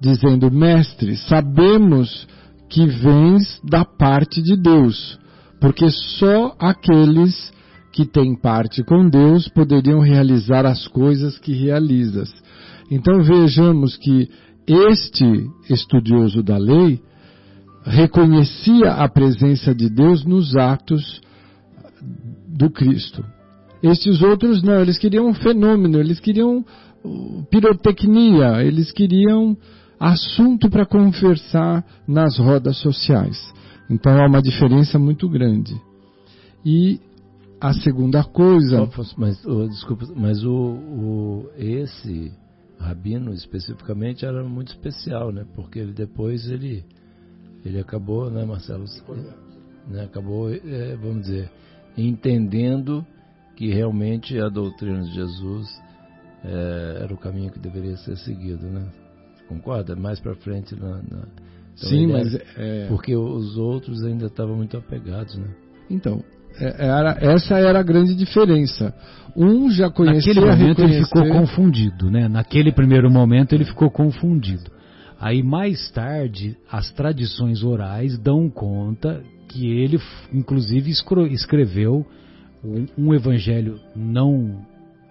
[0.00, 2.26] dizendo: Mestre, sabemos
[2.68, 5.18] que vens da parte de Deus,
[5.60, 7.52] porque só aqueles
[7.92, 12.32] que têm parte com Deus poderiam realizar as coisas que realizas.
[12.90, 14.28] Então vejamos que
[14.66, 17.00] este estudioso da lei
[17.84, 21.20] reconhecia a presença de Deus nos atos
[22.46, 23.24] do Cristo.
[23.82, 26.64] Estes outros não, eles queriam um fenômeno, eles queriam
[27.04, 29.56] uh, pirotecnia, eles queriam
[29.98, 33.38] assunto para conversar nas rodas sociais.
[33.90, 35.74] Então há uma diferença muito grande.
[36.64, 37.00] E
[37.60, 38.88] a segunda coisa.
[39.16, 42.32] Mas, oh, desculpa, mas o, o, esse
[42.82, 45.46] rabino especificamente era muito especial, né?
[45.54, 46.84] Porque ele depois ele
[47.64, 48.84] ele acabou, né, Marcelo?
[49.88, 51.50] Né, acabou, é, vamos dizer,
[51.96, 53.06] entendendo
[53.56, 55.68] que realmente a doutrina de Jesus
[56.44, 58.88] é, era o caminho que deveria ser seguido, né?
[59.48, 59.94] Concorda?
[59.94, 61.26] Mais para frente na, na...
[61.74, 62.86] Então, Sim, mas é...
[62.88, 65.48] porque os outros ainda estavam muito apegados, né?
[65.88, 66.22] Então,
[66.58, 68.94] era, essa era a grande diferença.
[69.36, 70.34] Um já conhecia.
[70.34, 70.96] Naquele momento reconhecer...
[70.96, 72.28] ele ficou confundido, né?
[72.28, 74.70] Naquele primeiro momento ele ficou confundido.
[75.20, 80.00] Aí mais tarde as tradições orais dão conta que ele,
[80.32, 80.90] inclusive,
[81.30, 82.06] escreveu
[82.64, 84.66] um, um evangelho não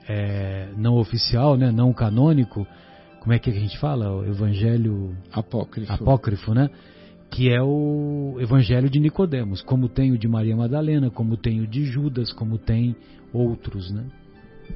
[0.08, 2.66] é, não oficial, né, não canônico,
[3.22, 4.12] como é que a gente fala?
[4.12, 5.94] O evangelho apócrifo.
[5.94, 6.70] apócrifo, né?
[7.32, 11.68] Que é o evangelho de Nicodemos, como tem o de Maria Madalena, como tem o
[11.68, 12.96] de Judas, como tem
[13.34, 14.06] outros, né?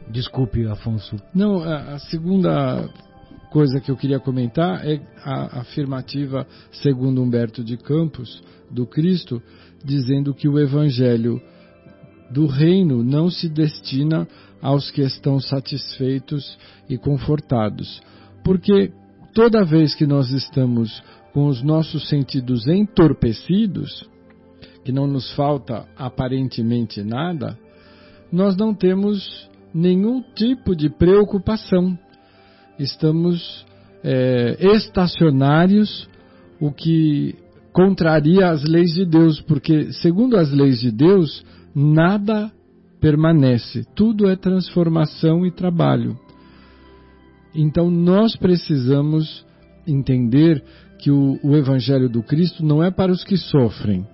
[0.10, 1.18] Desculpe, Afonso.
[1.34, 2.90] Não, a, segunda
[3.52, 9.42] coisa que eu queria comentar é a afirmativa segundo Humberto de Campos do Cristo,
[9.84, 11.42] dizendo que o evangelho
[12.32, 14.28] do reino não se destina
[14.62, 16.58] aos que estão satisfeitos
[16.90, 18.02] e confortados.
[18.44, 18.92] Porque
[19.34, 21.04] toda vez que nós estamos
[21.36, 24.10] com os nossos sentidos entorpecidos,
[24.86, 27.60] que não nos falta aparentemente nada,
[28.32, 32.00] nós não temos nenhum tipo de preocupação.
[32.80, 33.66] Estamos
[34.02, 36.08] é, estacionários,
[36.58, 37.36] o que
[37.74, 41.46] contraria as leis de Deus, porque, segundo as leis de Deus,
[41.76, 42.50] nada
[43.02, 46.18] permanece, tudo é transformação e trabalho.
[47.54, 49.46] Então nós precisamos
[49.86, 50.64] entender
[51.00, 54.06] que o, o, Evangelho do Cristo não é para os que sofrem,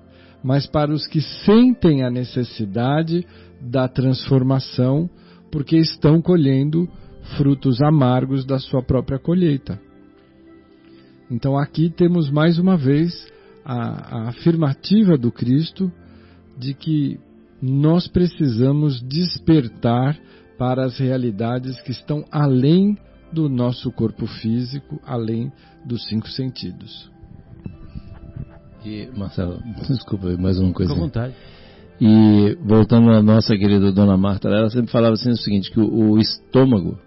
[0.43, 3.25] mas para os que sentem a necessidade
[3.61, 5.09] da transformação,
[5.51, 6.89] porque estão colhendo
[7.37, 9.79] frutos amargos da sua própria colheita.
[11.29, 13.27] Então aqui temos mais uma vez
[13.63, 15.91] a, a afirmativa do Cristo
[16.57, 17.19] de que
[17.61, 20.17] nós precisamos despertar
[20.57, 22.97] para as realidades que estão além
[23.31, 25.51] do nosso corpo físico, além
[25.85, 27.09] dos cinco sentidos.
[28.83, 30.91] E, Marcelo, desculpa, mais uma coisa.
[30.91, 31.35] Fique à vontade.
[31.99, 36.11] E voltando à nossa querida dona Marta, ela sempre falava assim o seguinte, que o,
[36.11, 36.97] o estômago,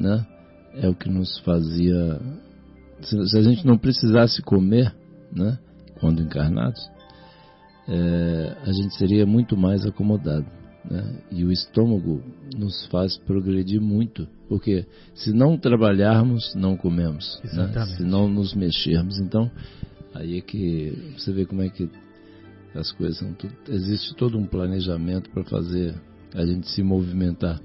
[0.00, 0.26] né,
[0.74, 2.20] é o que nos fazia
[3.04, 4.94] se, se a gente não precisasse comer,
[5.32, 5.58] né,
[6.00, 6.80] quando encarnados,
[7.88, 10.46] é, a gente seria muito mais acomodado.
[10.90, 11.18] Né?
[11.30, 12.22] E o estômago
[12.56, 17.40] nos faz progredir muito, porque se não trabalharmos, não comemos.
[17.44, 17.86] Né?
[17.96, 19.50] Se não nos mexermos, então
[20.14, 21.88] aí é que você vê como é que
[22.74, 25.94] as coisas são tudo, existe todo um planejamento para fazer
[26.34, 27.60] a gente se movimentar.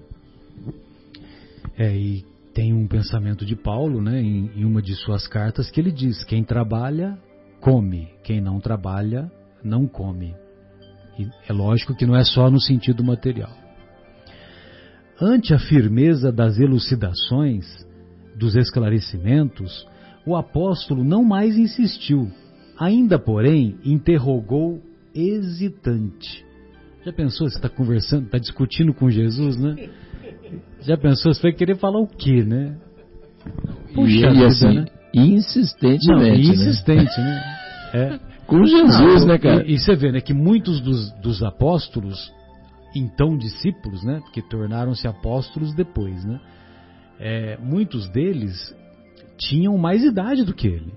[1.78, 5.80] É, e tem um pensamento de Paulo, né, em, em uma de suas cartas, que
[5.80, 7.18] ele diz: quem trabalha,
[7.60, 9.32] come, quem não trabalha,
[9.64, 10.36] não come.
[11.48, 13.52] É lógico que não é só no sentido material.
[15.22, 17.66] Ante a firmeza das elucidações,
[18.36, 19.86] dos esclarecimentos,
[20.26, 22.32] o apóstolo não mais insistiu,
[22.78, 24.82] ainda porém interrogou
[25.14, 26.46] hesitante.
[27.06, 29.90] Já pensou, você está conversando, está discutindo com Jesus, né?
[30.82, 32.78] Já pensou, você vai querer falar o quê, né?
[33.94, 34.86] Puxa e, vida, assim, né?
[35.14, 36.36] insistentemente, não, né?
[36.36, 37.58] insistente, né?
[37.94, 38.29] É.
[38.50, 39.64] Com Jesus, né, cara?
[39.64, 42.34] E, e, você vê, né, que muitos dos, dos apóstolos,
[42.96, 46.42] então discípulos, né, que tornaram-se apóstolos depois, né,
[47.20, 48.76] é, muitos deles
[49.38, 50.94] tinham mais idade do que ele,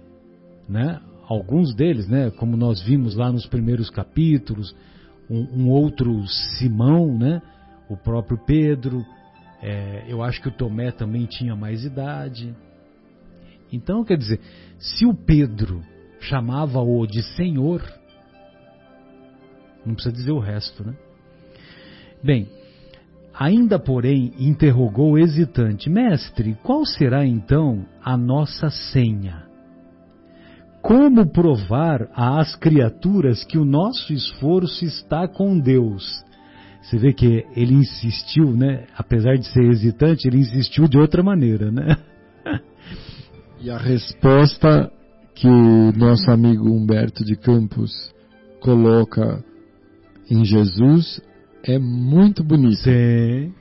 [0.68, 1.00] né?
[1.28, 4.74] Alguns deles, né, como nós vimos lá nos primeiros capítulos,
[5.30, 7.42] um, um outro Simão, né,
[7.88, 9.04] o próprio Pedro,
[9.62, 12.54] é, eu acho que o Tomé também tinha mais idade.
[13.72, 14.40] Então, quer dizer,
[14.78, 15.82] se o Pedro
[16.22, 17.82] chamava-o de Senhor.
[19.84, 20.94] Não precisa dizer o resto, né?
[22.22, 22.48] Bem,
[23.34, 29.44] ainda porém interrogou hesitante: Mestre, qual será então a nossa senha?
[30.80, 36.24] Como provar às criaturas que o nosso esforço está com Deus?
[36.82, 38.86] Você vê que ele insistiu, né?
[38.96, 41.96] Apesar de ser hesitante, ele insistiu de outra maneira, né?
[43.60, 44.90] E a resposta
[45.34, 48.12] que o nosso amigo Humberto de Campos
[48.60, 49.44] coloca
[50.30, 51.20] em Jesus
[51.64, 52.82] é muito bonito.
[52.82, 53.52] Sim.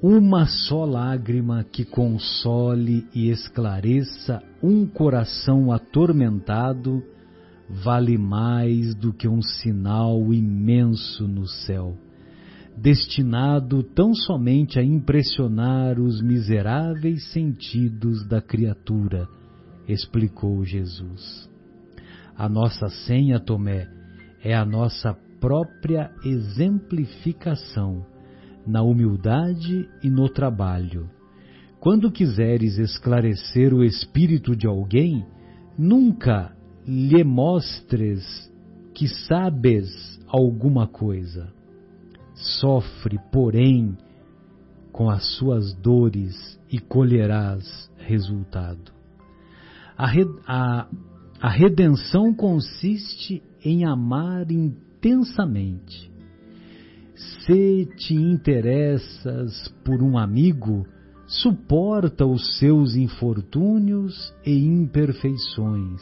[0.00, 7.02] Uma só lágrima que console e esclareça um coração atormentado
[7.68, 11.96] vale mais do que um sinal imenso no céu,
[12.76, 19.28] destinado tão somente a impressionar os miseráveis sentidos da criatura
[19.88, 21.48] explicou Jesus.
[22.36, 23.88] A nossa senha, Tomé,
[24.44, 28.04] é a nossa própria exemplificação
[28.66, 31.08] na humildade e no trabalho.
[31.80, 35.24] Quando quiseres esclarecer o espírito de alguém,
[35.76, 36.54] nunca
[36.86, 38.52] lhe mostres
[38.94, 41.52] que sabes alguma coisa.
[42.34, 43.96] Sofre, porém,
[44.92, 48.97] com as suas dores e colherás resultado.
[49.98, 50.06] A,
[50.46, 50.86] a,
[51.40, 56.10] A redenção consiste em amar intensamente.
[57.14, 60.86] Se te interessas por um amigo,
[61.26, 66.00] suporta os seus infortúnios e imperfeições.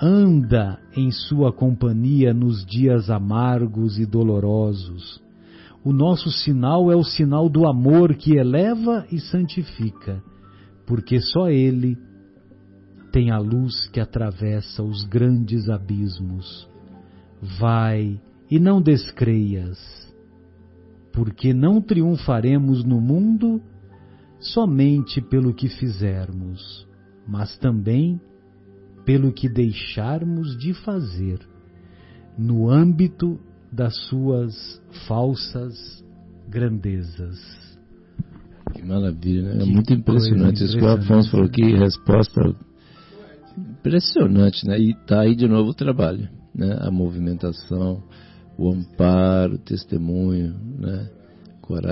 [0.00, 5.22] Anda em sua companhia nos dias amargos e dolorosos.
[5.82, 10.22] O nosso sinal é o sinal do amor que eleva e santifica,
[10.86, 11.96] porque só ele
[13.16, 16.68] tem a luz que atravessa os grandes abismos.
[17.58, 19.78] Vai e não descreias,
[21.14, 23.62] porque não triunfaremos no mundo
[24.38, 26.86] somente pelo que fizermos,
[27.26, 28.20] mas também
[29.06, 31.38] pelo que deixarmos de fazer,
[32.36, 33.40] no âmbito
[33.72, 34.54] das suas
[35.08, 36.04] falsas
[36.46, 37.38] grandezas.
[38.74, 39.62] Que maravilha, né?
[39.62, 40.62] É muito impressionante.
[40.62, 42.54] Isso que o Afonso falou que resposta
[43.86, 44.78] impressionante, né?
[44.78, 46.76] E tá aí de novo o trabalho, né?
[46.80, 48.02] A movimentação,
[48.58, 51.10] o amparo, o testemunho, né?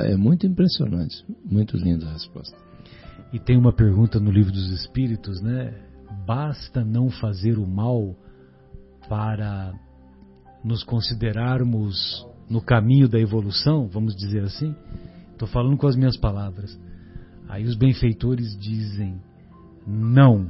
[0.04, 2.56] É muito impressionante, muito linda a resposta.
[3.32, 5.74] E tem uma pergunta no livro dos Espíritos, né?
[6.24, 8.14] Basta não fazer o mal
[9.08, 9.72] para
[10.64, 14.74] nos considerarmos no caminho da evolução, vamos dizer assim?
[15.32, 16.78] Estou falando com as minhas palavras.
[17.48, 19.20] Aí os benfeitores dizem:
[19.84, 20.48] não,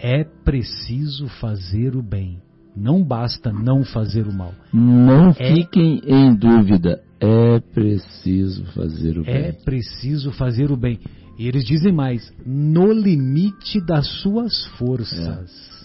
[0.00, 2.38] é preciso fazer o bem.
[2.76, 4.54] Não basta não fazer o mal.
[4.72, 7.02] Não é, fiquem em dúvida.
[7.20, 9.34] É preciso fazer o é bem.
[9.34, 10.98] É preciso fazer o bem.
[11.38, 15.18] E eles dizem mais: no limite das suas forças.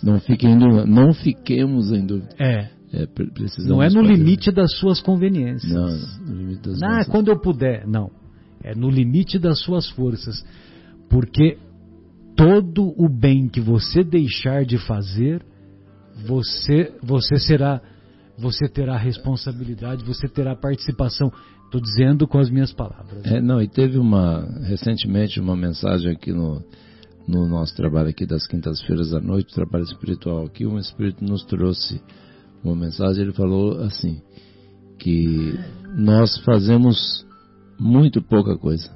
[0.01, 0.05] É.
[0.05, 2.29] Não, fiquem em dúvida, não fiquemos em dúvida.
[2.39, 2.69] É.
[2.93, 3.07] é
[3.65, 5.71] não é no limite das suas conveniências.
[5.71, 7.87] Não, no limite das Ah, quando eu puder.
[7.87, 8.11] Não.
[8.63, 10.43] É no limite das suas forças.
[11.09, 11.57] Porque
[12.35, 15.45] todo o bem que você deixar de fazer,
[16.27, 17.81] você, você será,
[18.37, 21.31] você terá responsabilidade, você terá participação.
[21.65, 23.25] Estou dizendo com as minhas palavras.
[23.25, 26.63] É, não, e teve uma, recentemente, uma mensagem aqui no,
[27.27, 32.01] no nosso trabalho aqui das quintas-feiras à noite, trabalho espiritual aqui, um espírito nos trouxe
[32.63, 34.21] uma mensagem, ele falou assim,
[34.99, 35.53] que
[35.95, 37.25] nós fazemos
[37.79, 38.94] muito pouca coisa.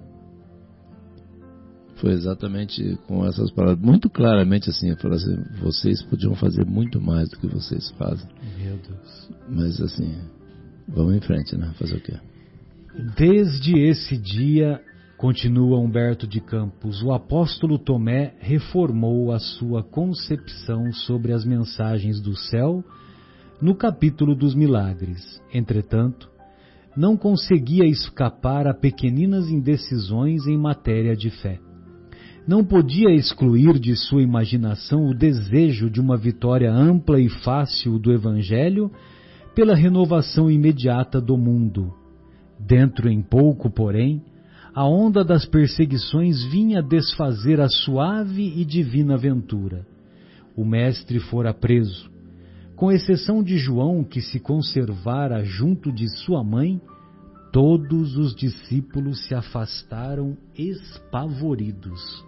[2.00, 7.02] Foi exatamente com essas palavras, muito claramente assim, eu falei assim, vocês podiam fazer muito
[7.02, 8.28] mais do que vocês fazem.
[8.58, 9.30] Meu Deus.
[9.50, 10.16] Mas assim,
[10.88, 11.74] vamos em frente, né?
[11.78, 12.14] Fazer o quê?
[13.18, 14.82] Desde esse dia,
[15.18, 22.36] continua Humberto de Campos, o apóstolo Tomé reformou a sua concepção sobre as mensagens do
[22.36, 22.84] céu
[23.62, 25.42] no capítulo dos milagres.
[25.54, 26.30] Entretanto,
[26.96, 31.60] não conseguia escapar a pequeninas indecisões em matéria de fé.
[32.50, 38.12] Não podia excluir de sua imaginação o desejo de uma vitória ampla e fácil do
[38.12, 38.92] Evangelho
[39.54, 41.94] pela renovação imediata do mundo.
[42.60, 44.24] Dentro em pouco, porém,
[44.74, 49.86] a onda das perseguições vinha desfazer a suave e divina aventura.
[50.58, 52.10] O mestre fora preso
[52.76, 56.82] com exceção de João, que se conservara junto de sua mãe,
[57.54, 62.28] todos os discípulos se afastaram espavoridos.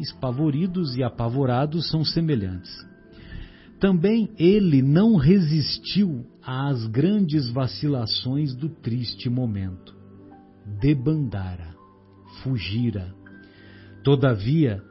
[0.00, 2.70] Espavoridos e apavorados são semelhantes.
[3.78, 9.94] Também ele não resistiu às grandes vacilações do triste momento.
[10.80, 11.74] Debandara,
[12.42, 13.14] fugira.
[14.02, 14.82] Todavia,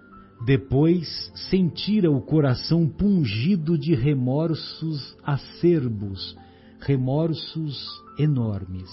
[0.45, 6.36] depois sentira o coração pungido de remorsos acerbos,
[6.80, 7.88] remorsos
[8.18, 8.89] enormes.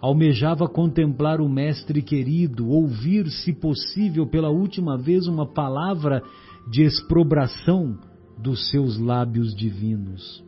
[0.00, 6.22] Almejava contemplar o Mestre querido, ouvir, se possível, pela última vez uma palavra
[6.70, 7.98] de exprobração
[8.40, 10.44] dos seus lábios divinos.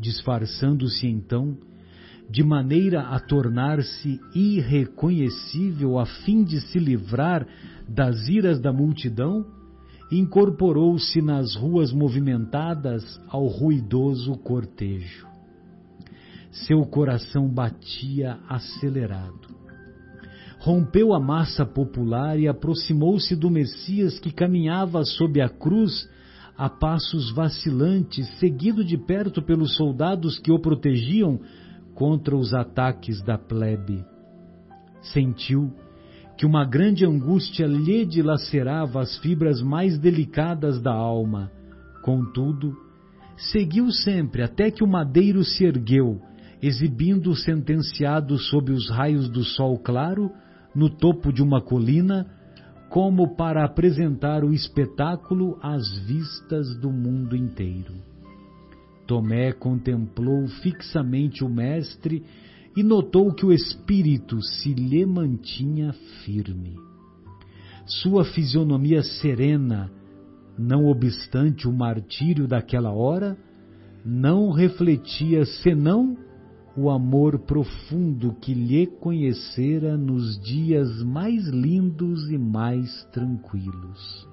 [0.00, 1.58] Disfarçando-se então,
[2.30, 7.46] de maneira a tornar-se irreconhecível a fim de se livrar
[7.86, 9.44] das iras da multidão,
[10.10, 15.31] incorporou-se nas ruas movimentadas ao ruidoso cortejo.
[16.52, 19.48] Seu coração batia acelerado.
[20.58, 26.08] Rompeu a massa popular e aproximou-se do Messias que caminhava sob a cruz
[26.56, 31.40] a passos vacilantes, seguido de perto pelos soldados que o protegiam
[31.94, 34.04] contra os ataques da plebe.
[35.00, 35.72] Sentiu
[36.36, 41.50] que uma grande angústia lhe dilacerava as fibras mais delicadas da alma.
[42.02, 42.76] Contudo,
[43.36, 46.20] seguiu sempre até que o madeiro se ergueu,
[46.62, 50.30] exibindo o sentenciado sob os raios do sol claro,
[50.74, 52.26] no topo de uma colina,
[52.88, 57.94] como para apresentar o espetáculo às vistas do mundo inteiro.
[59.06, 62.22] Tomé contemplou fixamente o Mestre
[62.76, 65.92] e notou que o espírito se lhe mantinha
[66.24, 66.76] firme.
[67.84, 69.90] Sua fisionomia serena,
[70.56, 73.36] não obstante o martírio daquela hora,
[74.04, 76.16] não refletia senão
[76.76, 84.28] o amor profundo que lhe conhecera nos dias mais lindos e mais tranquilos.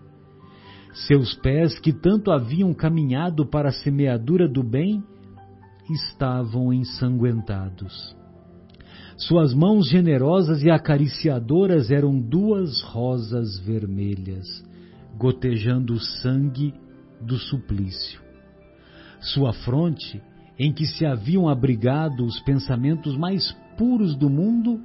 [1.07, 5.03] Seus pés, que tanto haviam caminhado para a semeadura do bem,
[5.89, 8.15] estavam ensanguentados.
[9.17, 14.47] Suas mãos generosas e acariciadoras eram duas rosas vermelhas,
[15.17, 16.73] gotejando o sangue
[17.21, 18.21] do suplício.
[19.19, 20.21] Sua fronte,
[20.59, 24.81] em que se haviam abrigado os pensamentos mais puros do mundo,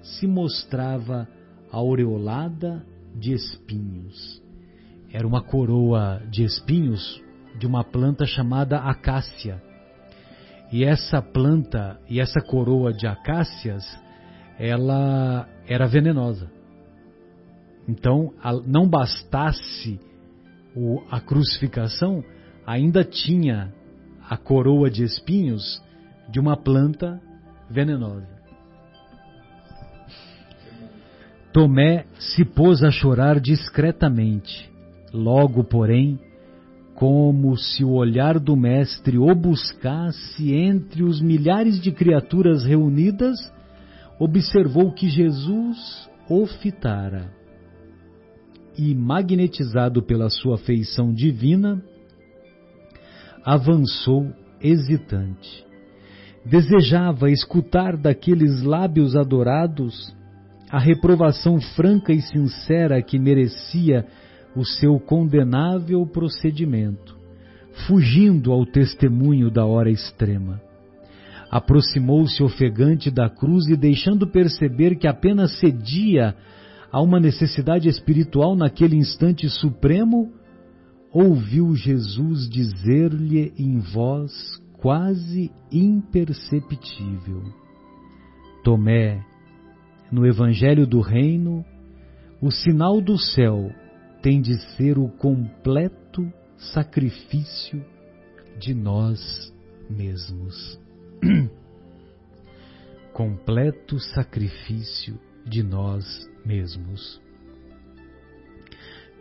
[0.00, 1.28] se mostrava
[1.70, 2.84] aureolada
[3.14, 4.42] de espinhos.
[5.12, 7.22] Era uma coroa de espinhos
[7.58, 9.62] de uma planta chamada acácia
[10.72, 13.84] e essa planta e essa coroa de acácias,
[14.58, 16.50] ela era venenosa.
[17.86, 18.32] Então,
[18.66, 20.00] não bastasse
[21.10, 22.24] a crucificação,
[22.66, 23.70] ainda tinha
[24.28, 25.82] a coroa de espinhos
[26.28, 27.20] de uma planta
[27.68, 28.28] venenosa.
[31.52, 34.70] Tomé se pôs a chorar discretamente.
[35.12, 36.18] Logo, porém,
[36.94, 43.38] como se o olhar do Mestre o buscasse entre os milhares de criaturas reunidas,
[44.18, 47.30] observou que Jesus o fitara.
[48.78, 51.82] E, magnetizado pela sua feição divina,
[53.44, 55.64] avançou hesitante.
[56.44, 60.14] Desejava escutar daqueles lábios adorados
[60.70, 64.06] a reprovação franca e sincera que merecia
[64.56, 67.16] o seu condenável procedimento,
[67.86, 70.60] fugindo ao testemunho da hora extrema.
[71.50, 76.34] Aproximou-se ofegante da cruz e, deixando perceber que apenas cedia
[76.90, 80.32] a uma necessidade espiritual naquele instante supremo,
[81.12, 84.32] ouviu Jesus dizer-lhe em voz
[84.74, 87.42] quase imperceptível:
[88.64, 89.24] Tomé,
[90.10, 91.64] no Evangelho do Reino,
[92.40, 93.70] o sinal do céu
[94.22, 97.84] tem de ser o completo sacrifício
[98.58, 99.52] de nós
[99.88, 100.80] mesmos.
[103.12, 107.21] completo sacrifício de nós mesmos.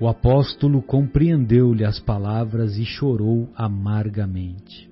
[0.02, 4.90] O apóstolo compreendeu-lhe as palavras e chorou amargamente.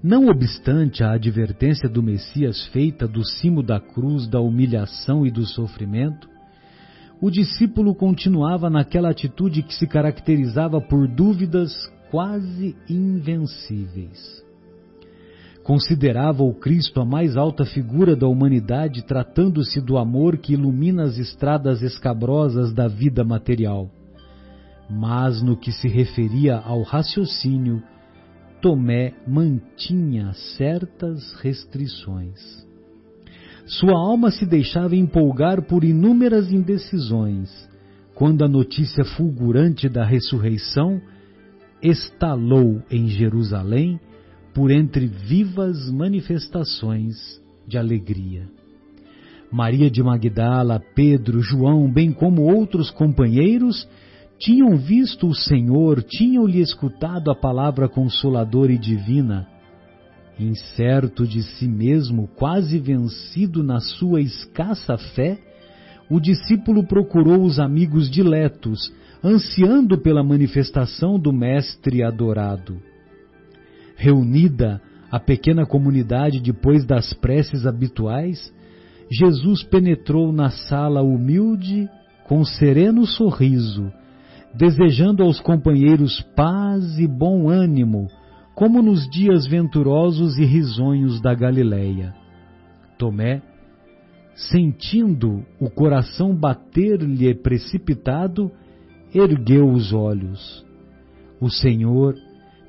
[0.00, 5.44] Não obstante a advertência do Messias feita do cimo da cruz da humilhação e do
[5.44, 6.28] sofrimento,
[7.20, 11.72] o discípulo continuava naquela atitude que se caracterizava por dúvidas
[12.12, 14.48] quase invencíveis.
[15.70, 21.16] Considerava o Cristo a mais alta figura da humanidade, tratando-se do amor que ilumina as
[21.16, 23.88] estradas escabrosas da vida material.
[24.90, 27.80] Mas no que se referia ao raciocínio,
[28.60, 32.66] Tomé mantinha certas restrições.
[33.64, 37.48] Sua alma se deixava empolgar por inúmeras indecisões,
[38.16, 41.00] quando a notícia fulgurante da ressurreição
[41.80, 44.00] estalou em Jerusalém
[44.54, 48.48] por entre vivas manifestações de alegria.
[49.50, 53.88] Maria de Magdala, Pedro, João, bem como outros companheiros,
[54.38, 59.46] tinham visto o Senhor, tinham-lhe escutado a palavra consoladora e divina,
[60.40, 65.38] Incerto de si mesmo, quase vencido na sua escassa fé,
[66.08, 68.90] o discípulo procurou os amigos diletos,
[69.22, 72.80] ansiando pela manifestação do Mestre adorado.
[74.00, 74.80] Reunida
[75.10, 78.50] a pequena comunidade depois das preces habituais,
[79.10, 81.86] Jesus penetrou na sala humilde
[82.24, 83.92] com sereno sorriso,
[84.54, 88.08] desejando aos companheiros paz e bom ânimo
[88.54, 92.14] como nos dias venturosos e risonhos da Galileia.
[92.96, 93.42] Tomé,
[94.34, 98.50] sentindo o coração bater-lhe precipitado,
[99.14, 100.64] ergueu os olhos.
[101.38, 102.14] O Senhor,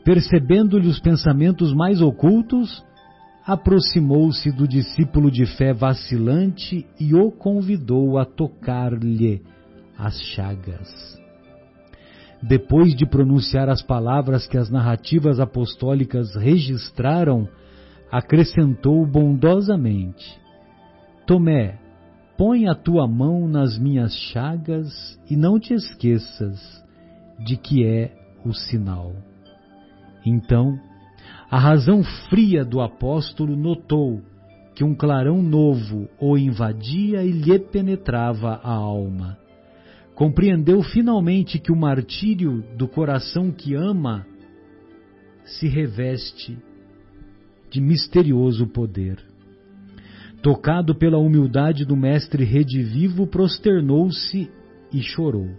[0.03, 2.83] percebendo-lhe os pensamentos mais ocultos,
[3.45, 9.41] aproximou-se do discípulo de fé vacilante e o convidou a tocar-lhe
[9.97, 11.21] as chagas
[12.41, 17.47] depois de pronunciar as palavras que as narrativas apostólicas registraram,
[18.11, 20.39] acrescentou bondosamente:
[21.27, 21.77] Tomé,
[22.37, 26.59] põe a tua mão nas minhas chagas e não te esqueças
[27.45, 28.11] de que é
[28.43, 29.13] o sinal.
[30.25, 30.79] Então,
[31.49, 34.21] a razão fria do apóstolo notou
[34.73, 39.37] que um clarão novo o invadia e lhe penetrava a alma.
[40.15, 44.25] Compreendeu finalmente que o martírio do coração que ama
[45.43, 46.57] se reveste
[47.69, 49.17] de misterioso poder.
[50.41, 54.49] Tocado pela humildade do mestre redivivo, prosternou-se
[54.91, 55.49] e chorou.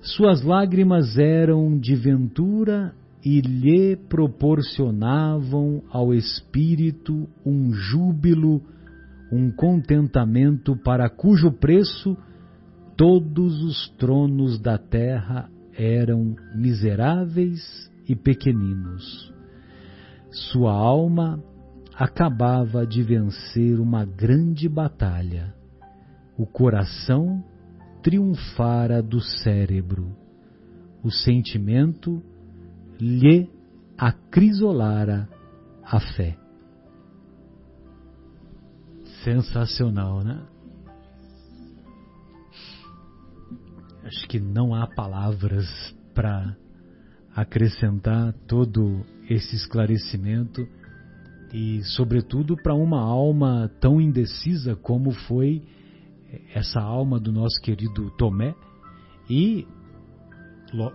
[0.00, 2.94] Suas lágrimas eram de ventura
[3.24, 8.62] e lhe proporcionavam ao espírito um júbilo,
[9.30, 12.16] um contentamento para cujo preço
[12.96, 19.32] todos os tronos da terra eram miseráveis e pequeninos.
[20.30, 21.42] Sua alma
[21.94, 25.54] acabava de vencer uma grande batalha.
[26.36, 27.42] O coração
[28.02, 30.16] triunfara do cérebro.
[31.04, 32.22] O sentimento
[33.02, 33.50] lhe
[33.98, 35.28] acrisolara
[35.82, 36.38] a fé.
[39.24, 40.40] Sensacional, né?
[44.04, 45.66] Acho que não há palavras
[46.14, 46.56] para
[47.34, 50.64] acrescentar todo esse esclarecimento
[51.52, 55.62] e, sobretudo, para uma alma tão indecisa como foi
[56.54, 58.54] essa alma do nosso querido Tomé
[59.28, 59.66] e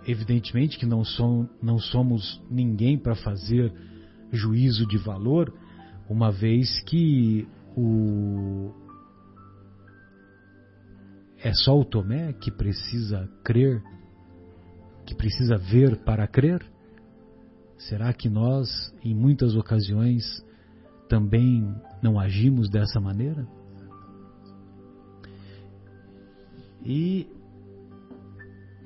[0.07, 3.73] evidentemente que não, som, não somos ninguém para fazer
[4.32, 5.53] juízo de valor,
[6.09, 8.71] uma vez que o
[11.43, 13.82] é só o Tomé que precisa crer,
[15.05, 16.65] que precisa ver para crer?
[17.78, 18.67] Será que nós,
[19.03, 20.23] em muitas ocasiões,
[21.07, 21.63] também
[22.01, 23.47] não agimos dessa maneira?
[26.84, 27.28] E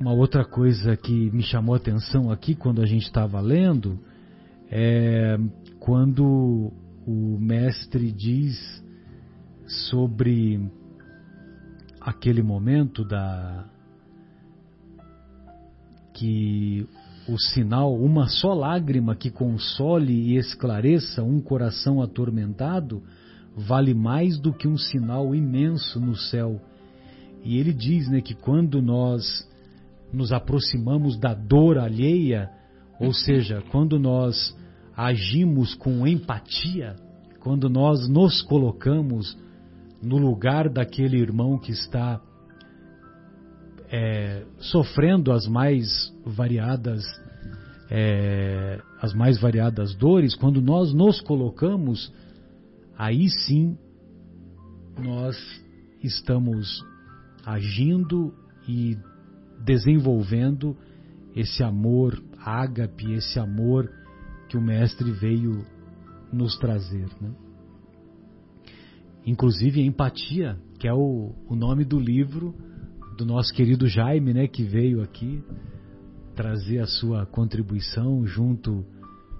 [0.02, 4.00] uma outra coisa que me chamou a atenção aqui quando a gente estava lendo
[4.68, 5.38] é
[5.80, 6.74] quando
[7.06, 8.84] o mestre diz
[9.68, 10.60] sobre
[12.00, 13.66] aquele momento da
[16.16, 16.88] que
[17.30, 23.04] o sinal, uma só lágrima que console e esclareça um coração atormentado,
[23.56, 26.60] vale mais do que um sinal imenso no céu.
[27.44, 29.51] E ele diz né, que quando nós
[30.14, 32.50] nos aproximamos da dor alheia,
[33.00, 34.56] ou seja, quando nós
[34.96, 36.96] agimos com empatia,
[37.40, 39.38] quando nós nos colocamos
[40.02, 42.22] no lugar daquele irmão que está
[43.92, 47.04] é, sofrendo as mais variadas
[47.94, 52.12] é, as mais variadas dores, quando nós nos colocamos,
[52.98, 53.78] aí sim
[54.98, 55.36] nós
[56.02, 56.82] estamos
[57.46, 58.34] agindo
[58.66, 58.98] e
[59.64, 60.76] desenvolvendo
[61.36, 63.90] esse amor ágape, esse amor
[64.50, 65.66] que o Mestre veio
[66.32, 67.08] nos trazer.
[67.22, 67.32] Né?
[69.26, 72.56] Inclusive a empatia, que é o, o nome do livro
[73.18, 75.44] do nosso querido Jaime, né, que veio aqui
[76.36, 78.84] trazer a sua contribuição junto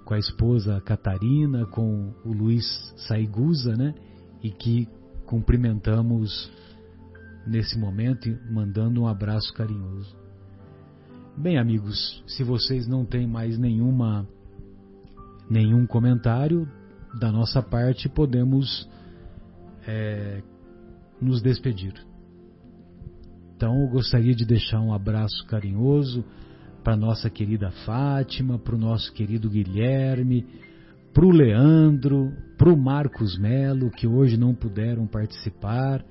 [0.04, 2.64] com a esposa Catarina, com o Luiz
[3.08, 3.94] Saigusa, né,
[4.42, 4.86] e que
[5.26, 6.50] cumprimentamos
[7.46, 10.16] nesse momento, mandando um abraço carinhoso.
[11.36, 14.26] Bem, amigos, se vocês não têm mais nenhuma
[15.48, 16.68] nenhum comentário
[17.18, 18.88] da nossa parte, podemos
[19.86, 20.42] é,
[21.20, 21.94] nos despedir.
[23.56, 26.24] Então, eu gostaria de deixar um abraço carinhoso
[26.82, 30.46] para nossa querida Fátima, para o nosso querido Guilherme,
[31.12, 36.04] para o Leandro, para o Marcos Melo, que hoje não puderam participar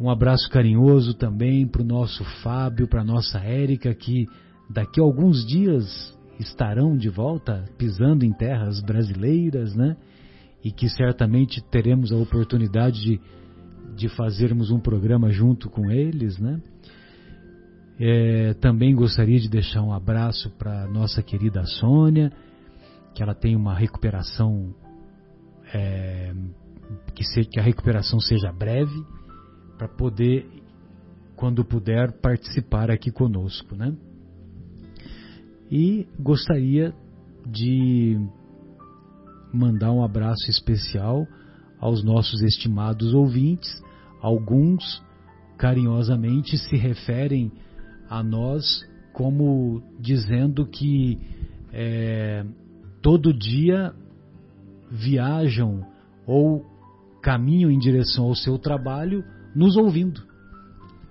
[0.00, 4.26] um abraço carinhoso também para o nosso Fábio, para a nossa Érica, que
[4.70, 9.96] daqui a alguns dias estarão de volta pisando em terras brasileiras, né?
[10.62, 13.20] E que certamente teremos a oportunidade de,
[13.96, 16.60] de fazermos um programa junto com eles, né?
[17.98, 22.30] É, também gostaria de deixar um abraço para nossa querida Sônia,
[23.16, 24.72] que ela tem uma recuperação,
[25.74, 26.32] é,
[27.16, 29.17] que, se, que a recuperação seja breve
[29.78, 30.44] para poder,
[31.36, 33.94] quando puder, participar aqui conosco, né?
[35.70, 36.92] E gostaria
[37.46, 38.18] de
[39.52, 41.26] mandar um abraço especial
[41.78, 43.70] aos nossos estimados ouvintes.
[44.20, 45.02] Alguns
[45.56, 47.52] carinhosamente se referem
[48.10, 51.18] a nós como dizendo que
[51.72, 52.44] é,
[53.00, 53.94] todo dia
[54.90, 55.86] viajam
[56.26, 56.64] ou
[57.22, 59.24] caminham em direção ao seu trabalho
[59.54, 60.22] nos ouvindo.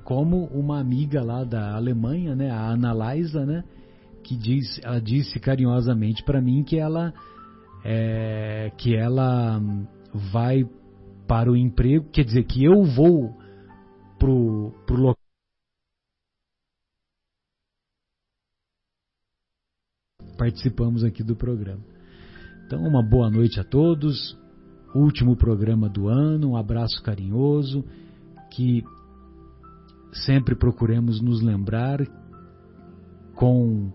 [0.03, 3.63] Como uma amiga lá da Alemanha, né, a Ana Laisa, né,
[4.23, 7.13] que diz, ela disse carinhosamente para mim que ela
[7.83, 9.61] é, que ela
[10.31, 10.67] vai
[11.27, 13.37] para o emprego, quer dizer que eu vou
[14.17, 15.27] pro pro local
[20.37, 21.81] participamos aqui do programa.
[22.65, 24.37] Então, uma boa noite a todos.
[24.95, 27.83] Último programa do ano, um abraço carinhoso,
[28.57, 28.83] que
[30.25, 31.99] sempre procuremos nos lembrar
[33.35, 33.93] com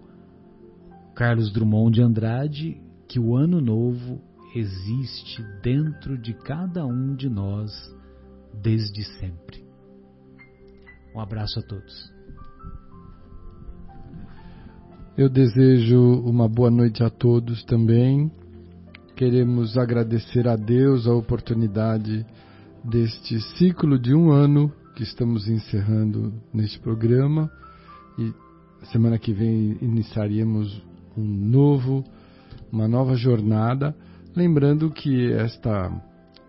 [1.16, 4.20] Carlos Drummond de Andrade que o ano novo
[4.54, 7.72] existe dentro de cada um de nós
[8.62, 9.64] desde sempre.
[11.12, 12.12] Um abraço a todos.
[15.18, 18.30] Eu desejo uma boa noite a todos também.
[19.16, 22.24] Queremos agradecer a Deus a oportunidade
[22.84, 27.50] deste ciclo de um ano que estamos encerrando neste programa
[28.18, 28.32] e
[28.86, 30.82] semana que vem iniciaremos
[31.16, 32.04] um novo,
[32.70, 33.94] uma nova jornada,
[34.34, 35.90] lembrando que esta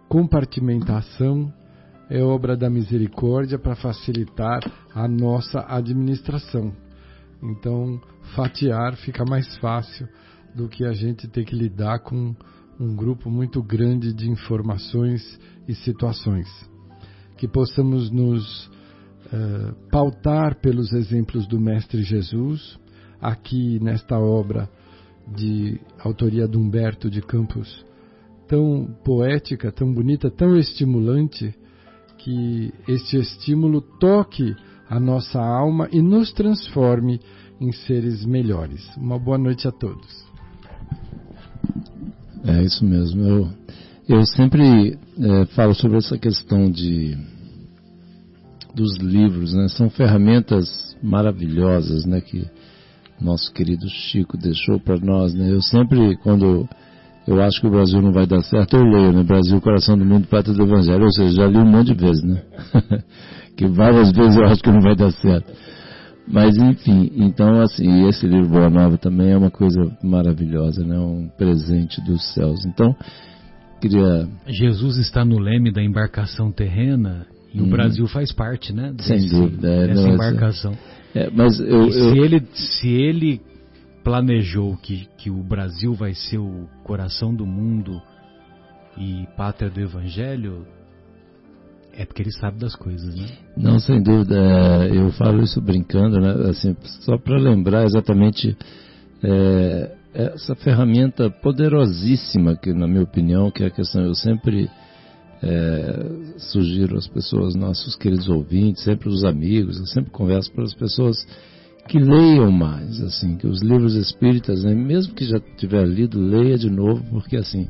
[0.09, 1.53] compartimentação
[2.09, 4.59] é obra da misericórdia para facilitar
[4.93, 6.73] a nossa administração.
[7.41, 8.01] Então,
[8.35, 10.07] fatiar fica mais fácil
[10.55, 12.35] do que a gente ter que lidar com
[12.83, 16.47] um grupo muito grande de informações e situações.
[17.37, 22.77] Que possamos nos uh, pautar pelos exemplos do Mestre Jesus,
[23.21, 24.69] aqui nesta obra
[25.27, 27.85] de autoria de Humberto de Campos,
[28.47, 31.55] tão poética, tão bonita, tão estimulante,
[32.17, 34.55] que este estímulo toque
[34.89, 37.19] a nossa alma e nos transforme
[37.59, 38.85] em seres melhores.
[38.97, 40.32] Uma boa noite a todos.
[42.45, 43.23] É isso mesmo.
[43.23, 43.49] Eu,
[44.07, 47.17] eu sempre é, falo sobre essa questão de
[48.75, 49.67] dos livros, né?
[49.69, 52.19] São ferramentas maravilhosas, né?
[52.21, 52.45] Que
[53.21, 55.51] nosso querido Chico deixou para nós, né?
[55.51, 56.67] Eu sempre, quando
[57.27, 59.23] eu acho que o Brasil não vai dar certo, eu leio, né?
[59.23, 61.03] Brasil, coração do mundo, pátria do evangelho.
[61.03, 62.41] Ou seja, já li um monte de vezes, né?
[63.55, 65.51] que várias vezes eu acho que não vai dar certo.
[66.27, 70.97] Mas enfim, então assim, esse livro Boa Nova também é uma coisa maravilhosa, né?
[70.97, 72.65] Um presente dos céus.
[72.65, 72.95] Então,
[73.81, 77.65] queria Jesus está no leme da embarcação terrena e hum.
[77.65, 78.93] o Brasil faz parte, né?
[78.93, 80.77] Desse, Sem dúvida, é, dessa não, embarcação.
[81.13, 81.91] É, mas eu, eu...
[81.91, 83.41] se ele se ele
[84.03, 88.01] planejou que, que o Brasil vai ser o coração do mundo
[88.97, 90.65] e pátria do evangelho,
[91.95, 93.27] é porque ele sabe das coisas, né?
[93.55, 94.35] Não, sem dúvida.
[94.35, 96.49] É, eu falo isso brincando, né?
[96.49, 98.57] Assim, só para lembrar exatamente
[99.23, 104.69] é, essa ferramenta poderosíssima que, na minha opinião, que é a questão eu sempre
[105.41, 106.05] é,
[106.37, 111.17] sugiro às pessoas, nossos queridos ouvintes, sempre os amigos, eu sempre converso para as pessoas
[111.87, 116.57] que leiam mais, assim, que os livros espíritas, né, mesmo que já tiver lido, leia
[116.57, 117.67] de novo, porque assim,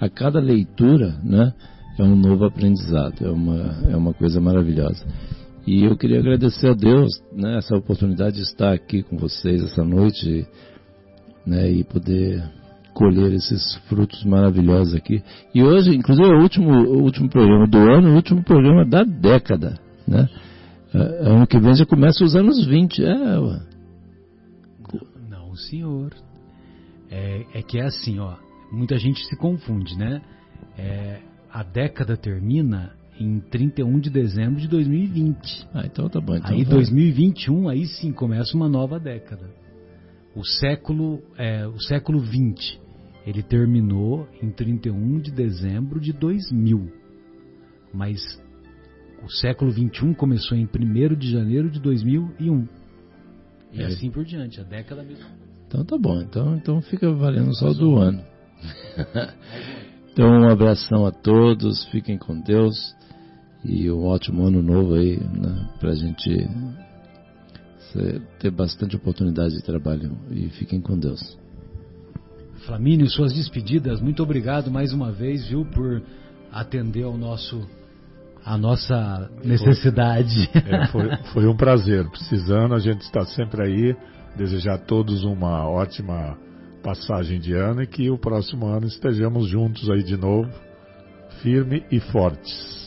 [0.00, 1.52] a cada leitura, né,
[1.98, 5.04] é um novo aprendizado, é uma, é uma coisa maravilhosa.
[5.66, 9.84] E eu queria agradecer a Deus né, essa oportunidade de estar aqui com vocês essa
[9.84, 10.46] noite
[11.46, 12.42] né, e poder
[12.92, 15.22] colher esses frutos maravilhosos aqui.
[15.54, 19.04] E hoje, inclusive, é o último, o último programa do ano, o último programa da
[19.04, 19.78] década.
[20.06, 20.28] Né?
[20.94, 20.98] É,
[21.30, 23.04] ano que vem já começa os anos 20.
[23.04, 23.38] É,
[25.28, 26.12] Não, senhor.
[27.10, 28.34] É, é que é assim, ó.
[28.72, 30.22] Muita gente se confunde, né?
[30.78, 31.20] É,
[31.52, 35.68] a década termina em 31 de dezembro de 2020.
[35.74, 36.34] Ah, então tá bom.
[36.34, 36.74] Então aí vai.
[36.74, 39.50] 2021, aí sim começa uma nova década.
[40.34, 42.80] O século, é, o século 20,
[43.26, 46.90] ele terminou em 31 de dezembro de 2000.
[47.92, 48.22] Mas
[49.22, 52.66] o século 21 começou em 1 de janeiro de 2001.
[53.72, 53.86] E é.
[53.86, 55.26] assim por diante, a década mesmo.
[55.66, 58.24] Então tá bom, então, então fica valendo só do ano.
[60.12, 62.94] Então, um abração a todos, fiquem com Deus
[63.64, 66.48] e um ótimo ano novo aí, né, para a gente
[68.38, 71.38] ter bastante oportunidade de trabalho e fiquem com Deus.
[72.66, 76.02] Flamínio, suas despedidas, muito obrigado mais uma vez, viu, por
[76.52, 77.66] atender ao nosso
[78.44, 80.50] a nossa necessidade.
[80.54, 82.08] É, foi, foi um prazer.
[82.10, 83.96] Precisando, a gente está sempre aí.
[84.36, 86.36] Desejar a todos uma ótima
[86.82, 90.50] passagem de ano e que o próximo ano estejamos juntos aí de novo,
[91.40, 92.81] firme e fortes.